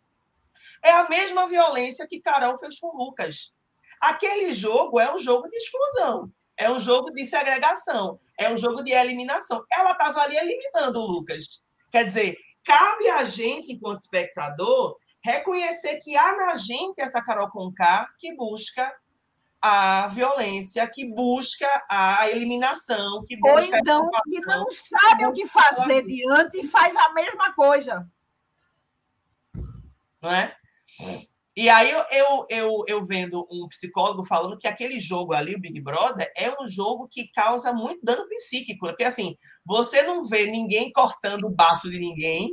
[0.83, 3.53] é a mesma violência que Carol fez com Lucas.
[4.01, 8.83] Aquele jogo é um jogo de exclusão, é um jogo de segregação, é um jogo
[8.83, 9.63] de eliminação.
[9.71, 11.61] Ela estava ali eliminando o Lucas.
[11.89, 18.09] Quer dizer, cabe a gente, enquanto espectador, reconhecer que há na gente essa Carol Conká
[18.19, 18.93] que busca
[19.61, 23.55] a violência, que busca a eliminação, que busca.
[23.55, 28.05] Ou então, que não sabe o que fazer diante e faz a mesma coisa.
[30.21, 30.55] Não é?
[31.59, 35.59] E aí eu, eu, eu, eu vendo um psicólogo falando que aquele jogo ali, o
[35.59, 38.79] Big Brother, é um jogo que causa muito dano psíquico.
[38.79, 39.35] Porque assim,
[39.65, 42.49] você não vê ninguém cortando o baço de ninguém,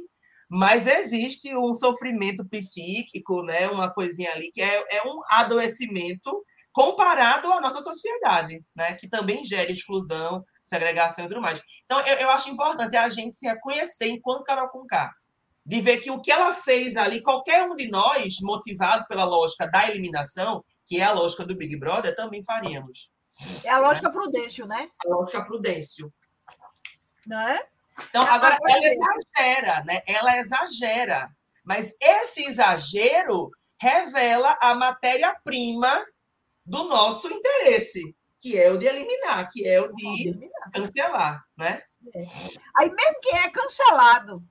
[0.51, 3.69] mas existe um sofrimento psíquico, né?
[3.69, 6.43] Uma coisinha ali que é, é um adoecimento
[6.73, 8.95] comparado à nossa sociedade, né?
[8.95, 11.63] que também gera exclusão, segregação e tudo mais.
[11.85, 15.13] Então, eu, eu acho importante a gente se reconhecer enquanto Carol Conká.
[15.67, 19.67] De ver que o que ela fez ali, qualquer um de nós, motivado pela lógica
[19.67, 23.11] da eliminação, que é a lógica do Big Brother, também faríamos.
[23.65, 24.15] É a lógica né?
[24.15, 24.89] Prudêncio, né?
[25.05, 26.13] A lógica Prudêncio.
[27.27, 27.67] Não é?
[28.09, 30.03] Então, agora, ela exagera, né?
[30.07, 31.29] Ela exagera.
[31.65, 36.07] Mas esse exagero revela a matéria-prima
[36.65, 41.83] do nosso interesse, que é o de eliminar, que é o de cancelar, né?
[42.15, 42.21] É.
[42.77, 44.43] Aí mesmo quem é cancelado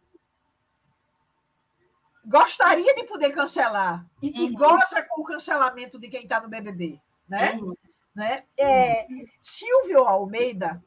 [2.25, 4.45] gostaria de poder cancelar e, uhum.
[4.45, 7.53] e goza com o cancelamento de quem está no BBB, né?
[7.53, 7.75] Uhum.
[8.15, 8.43] né?
[8.57, 9.07] É,
[9.41, 10.83] Silvio Almeida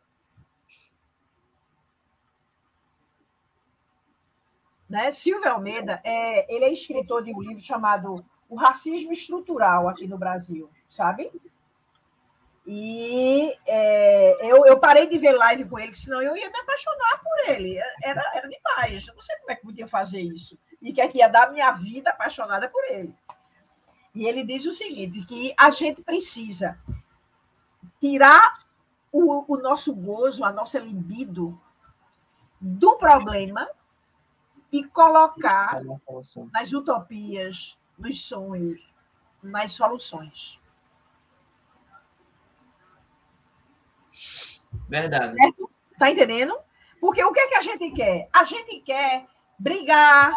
[4.88, 5.12] né?
[5.12, 10.16] Silvio Almeida é, ele é escritor de um livro chamado O Racismo Estrutural aqui no
[10.16, 11.30] Brasil, sabe?
[12.66, 17.22] E é, eu, eu parei de ver live com ele, senão eu ia me apaixonar
[17.22, 17.78] por ele.
[18.02, 19.06] Era, era demais.
[19.06, 20.58] Eu não sei como é que podia fazer isso.
[20.80, 23.14] E que que ia dar minha vida apaixonada por ele.
[24.14, 26.78] E ele diz o seguinte: que a gente precisa
[28.00, 28.64] tirar
[29.10, 31.60] o, o nosso gozo, a nossa libido
[32.60, 33.68] do problema
[34.72, 35.80] e colocar
[36.52, 38.80] nas utopias, nos sonhos,
[39.42, 40.58] nas soluções.
[44.88, 45.34] Verdade.
[45.34, 45.70] Certo?
[45.98, 46.58] Tá entendendo?
[47.00, 48.28] Porque o que, é que a gente quer?
[48.32, 49.26] A gente quer
[49.58, 50.32] brigar,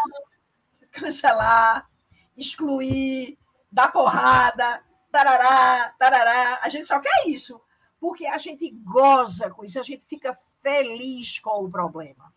[0.91, 1.89] cancelar,
[2.35, 3.37] excluir,
[3.71, 6.59] dar porrada, tarará, tarará.
[6.61, 7.61] A gente só quer isso.
[7.99, 12.33] Porque a gente goza com isso, a gente fica feliz com o problema.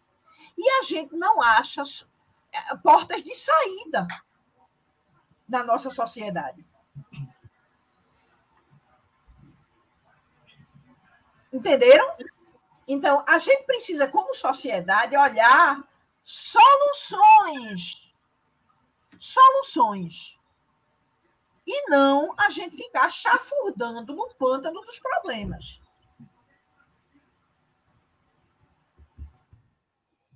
[0.57, 1.83] E a gente não acha
[2.53, 4.07] é, portas de saída
[5.49, 6.65] na nossa sociedade.
[11.53, 12.15] Entenderam?
[12.87, 15.83] Então, a gente precisa, como sociedade, olhar
[16.23, 18.04] soluções.
[19.25, 20.39] Soluções.
[21.67, 25.81] E não a gente ficar chafurdando no pântano dos problemas.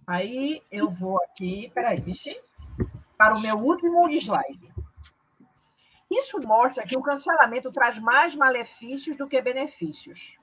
[0.07, 2.41] Aí eu vou aqui, peraí, vice,
[3.19, 4.73] para o meu último slide.
[6.11, 10.39] Isso mostra que o cancelamento traz mais malefícios do que benefícios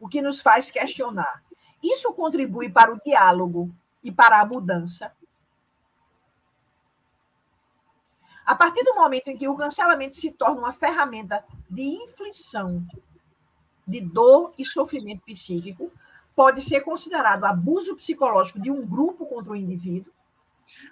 [0.00, 1.44] o que nos faz questionar.
[1.80, 3.72] Isso contribui para o diálogo
[4.02, 5.15] e para a mudança?
[8.46, 12.86] A partir do momento em que o cancelamento se torna uma ferramenta de inflição
[13.84, 15.92] de dor e sofrimento psíquico,
[16.34, 20.12] pode ser considerado abuso psicológico de um grupo contra o indivíduo?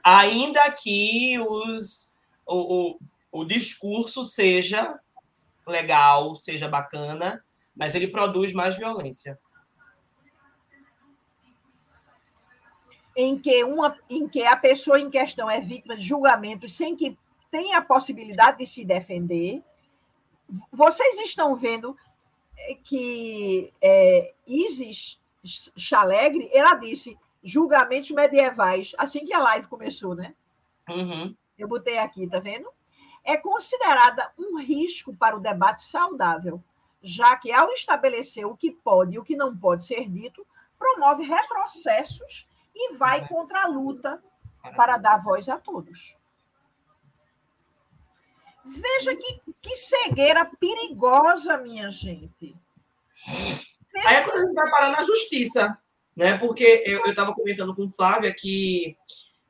[0.02, 2.12] Ainda que os,
[2.44, 2.96] o,
[3.32, 4.98] o, o discurso seja
[5.64, 7.44] legal, seja bacana,
[7.76, 9.38] mas ele produz mais violência.
[13.16, 17.16] Em que, uma, em que a pessoa em questão é vítima de julgamentos sem que
[17.54, 19.62] tenha a possibilidade de se defender.
[20.72, 21.96] Vocês estão vendo
[22.82, 25.20] que é, Isis
[25.76, 30.34] Chalegre, ela disse julgamentos medievais, assim que a live começou, né?
[30.90, 31.32] Uhum.
[31.56, 32.68] Eu botei aqui, tá vendo?
[33.22, 36.60] É considerada um risco para o debate saudável
[37.00, 40.44] já que, ao estabelecer o que pode e o que não pode ser dito,
[40.76, 44.20] promove retrocessos e vai contra a luta
[44.74, 46.16] para dar voz a todos.
[48.64, 52.56] Veja que, que cegueira perigosa, minha gente.
[53.92, 55.78] Veja Aí é a gente vai parar na justiça,
[56.16, 56.38] né?
[56.38, 58.96] Porque eu estava comentando com Flávia que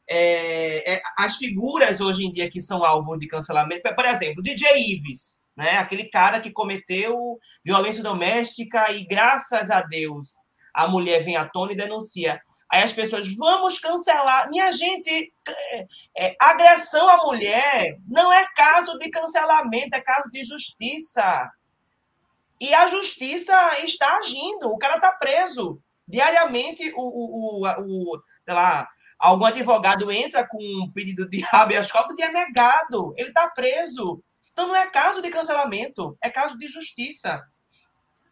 [0.09, 4.69] é, é, as figuras hoje em dia que são alvo de cancelamento, por exemplo, DJ
[4.77, 5.79] Ives, né?
[5.79, 10.33] Aquele cara que cometeu violência doméstica e graças a Deus
[10.75, 12.43] a mulher vem à tona e denuncia.
[12.71, 14.49] Aí as pessoas, vamos cancelar.
[14.51, 15.87] Minha gente, é,
[16.17, 21.51] é, agressão à mulher não é caso de cancelamento, é caso de justiça.
[22.61, 25.81] E a justiça está agindo, o cara está preso.
[26.07, 28.89] Diariamente, o, o, o, o, sei lá,
[29.19, 33.15] algum advogado entra com um pedido de habeas corpus e é negado.
[33.17, 34.23] Ele está preso.
[34.53, 37.43] Então não é caso de cancelamento, é caso de justiça.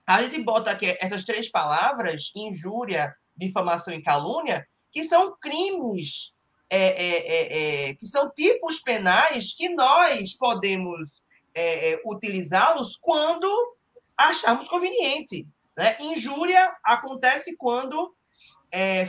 [0.07, 6.35] A gente bota aqui essas três palavras, injúria, difamação e calúnia, que são crimes,
[6.69, 11.23] é, é, é, é que são tipos penais que nós podemos
[11.55, 13.77] é, é, utilizá-los quando
[14.17, 15.47] acharmos conveniente.
[15.77, 15.97] Né?
[16.01, 18.15] Injúria acontece quando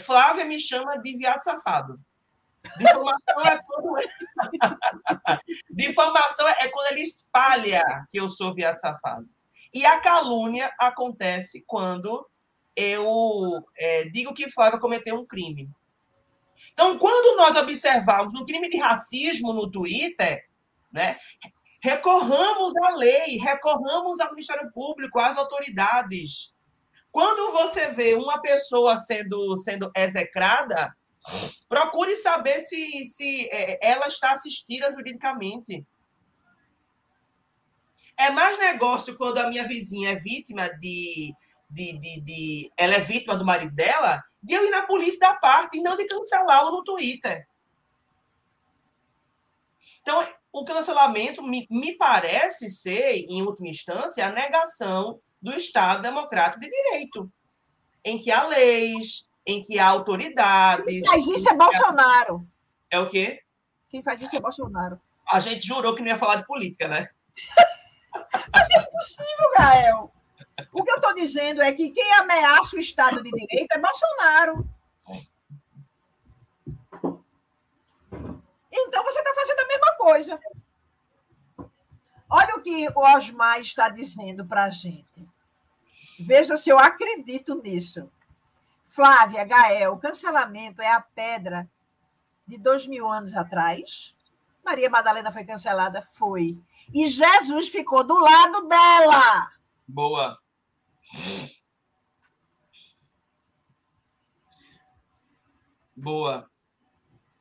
[0.03, 1.97] Flávia me chama de viado safado.
[2.77, 3.95] Difamação é quando.
[5.71, 9.25] Difamação é quando ele espalha que eu sou viado safado.
[9.73, 12.27] E a calúnia acontece quando
[12.75, 15.69] eu é, digo que Flávia cometeu um crime.
[16.73, 20.43] Então, quando nós observarmos um crime de racismo no Twitter,
[20.91, 21.17] né,
[21.81, 26.53] recorramos à lei, recorramos ao Ministério Público, às autoridades.
[27.11, 30.95] Quando você vê uma pessoa sendo, sendo execrada,
[31.69, 35.85] procure saber se, se é, ela está assistida juridicamente.
[38.17, 41.33] É mais negócio quando a minha vizinha é vítima de,
[41.73, 45.33] de, de, de, Ela é vítima do marido dela, de eu ir na polícia da
[45.33, 47.47] parte e não de cancelá-lo no Twitter.
[50.01, 56.59] Então, o cancelamento me, me parece ser, em última instância, a negação do Estado Democrático
[56.61, 57.31] de Direito,
[58.03, 60.85] em que há leis, em que há autoridades.
[60.85, 62.47] Quem faz isso é Bolsonaro.
[62.91, 63.41] É o quê?
[63.89, 64.99] Quem faz isso é Bolsonaro.
[65.27, 67.09] A gente jurou que não ia falar de política, né?
[68.53, 70.11] Mas é impossível, Gael.
[70.71, 74.69] O que eu estou dizendo é que quem ameaça o Estado de Direito é Bolsonaro.
[78.71, 80.39] Então você está fazendo a mesma coisa.
[82.29, 85.27] Olha o que o Osmar está dizendo para a gente.
[86.19, 88.11] Veja se eu acredito nisso.
[88.89, 91.67] Flávia, Gael, o cancelamento é a pedra
[92.47, 94.15] de dois mil anos atrás.
[94.63, 96.01] Maria Madalena foi cancelada?
[96.13, 96.57] Foi.
[96.93, 99.51] E Jesus ficou do lado dela.
[99.87, 100.42] Boa.
[105.95, 106.49] Boa.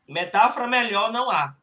[0.06, 1.56] Metáfora melhor não há.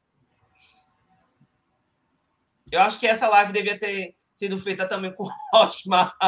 [2.72, 6.16] Eu acho que essa live devia ter sido feita também com Osmar.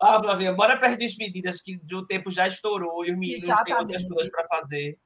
[0.00, 3.66] ah, Flavinha, bora para as despedidas, que o tempo já estourou e os meninos Exatamente.
[3.66, 4.98] têm outras coisas para fazer.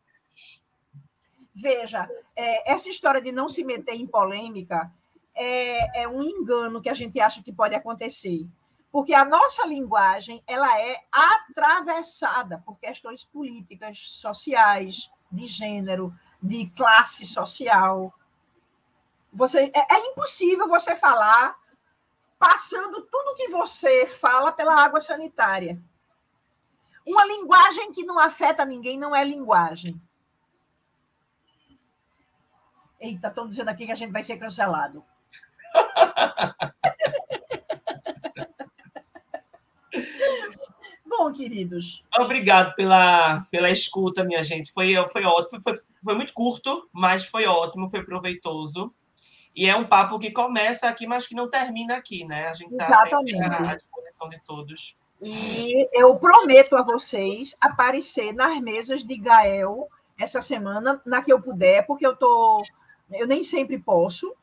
[1.54, 4.90] Veja, é, essa história de não se meter em polêmica
[5.34, 8.46] é, é um engano que a gente acha que pode acontecer.
[8.90, 17.26] Porque a nossa linguagem ela é atravessada por questões políticas, sociais, de gênero, de classe
[17.26, 18.14] social.
[19.32, 21.58] Você, é, é impossível você falar
[22.38, 25.82] passando tudo que você fala pela água sanitária.
[27.06, 30.00] Uma linguagem que não afeta ninguém não é linguagem.
[33.00, 35.04] Eita, estão dizendo aqui que a gente vai ser cancelado.
[41.06, 42.02] Bom, queridos.
[42.18, 44.72] Obrigado pela, pela escuta, minha gente.
[44.72, 45.62] Foi, foi ótimo.
[45.62, 48.92] Foi, foi muito curto, mas foi ótimo, foi proveitoso.
[49.54, 52.48] E é um papo que começa aqui, mas que não termina aqui, né?
[52.48, 54.98] A gente está sempre à disposição de todos.
[55.22, 59.88] E eu prometo a vocês aparecer nas mesas de Gael
[60.18, 62.62] essa semana, na que eu puder, porque eu tô,
[63.12, 64.34] eu nem sempre posso,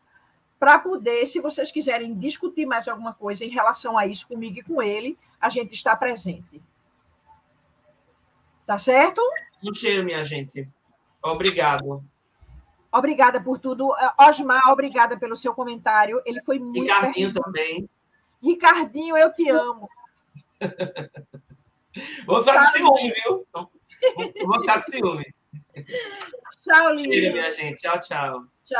[0.61, 4.63] para poder, se vocês quiserem discutir mais alguma coisa em relação a isso comigo e
[4.63, 6.61] com ele, a gente está presente.
[8.63, 9.19] Tá certo?
[9.63, 10.69] Um cheiro, minha gente.
[11.19, 12.05] Obrigado.
[12.91, 13.91] Obrigada por tudo.
[14.19, 16.21] Osmar, obrigada pelo seu comentário.
[16.27, 16.79] Ele foi muito.
[16.79, 17.89] Ricardinho também.
[18.39, 19.89] Ricardinho, eu te amo.
[22.27, 23.47] Vou ficar com ciúme, viu?
[24.45, 25.33] Vou ficar com ciúme.
[26.63, 27.31] Tchau, Lívia.
[27.31, 27.81] minha gente.
[27.81, 28.45] Tchau, tchau.
[28.63, 28.79] Tchau.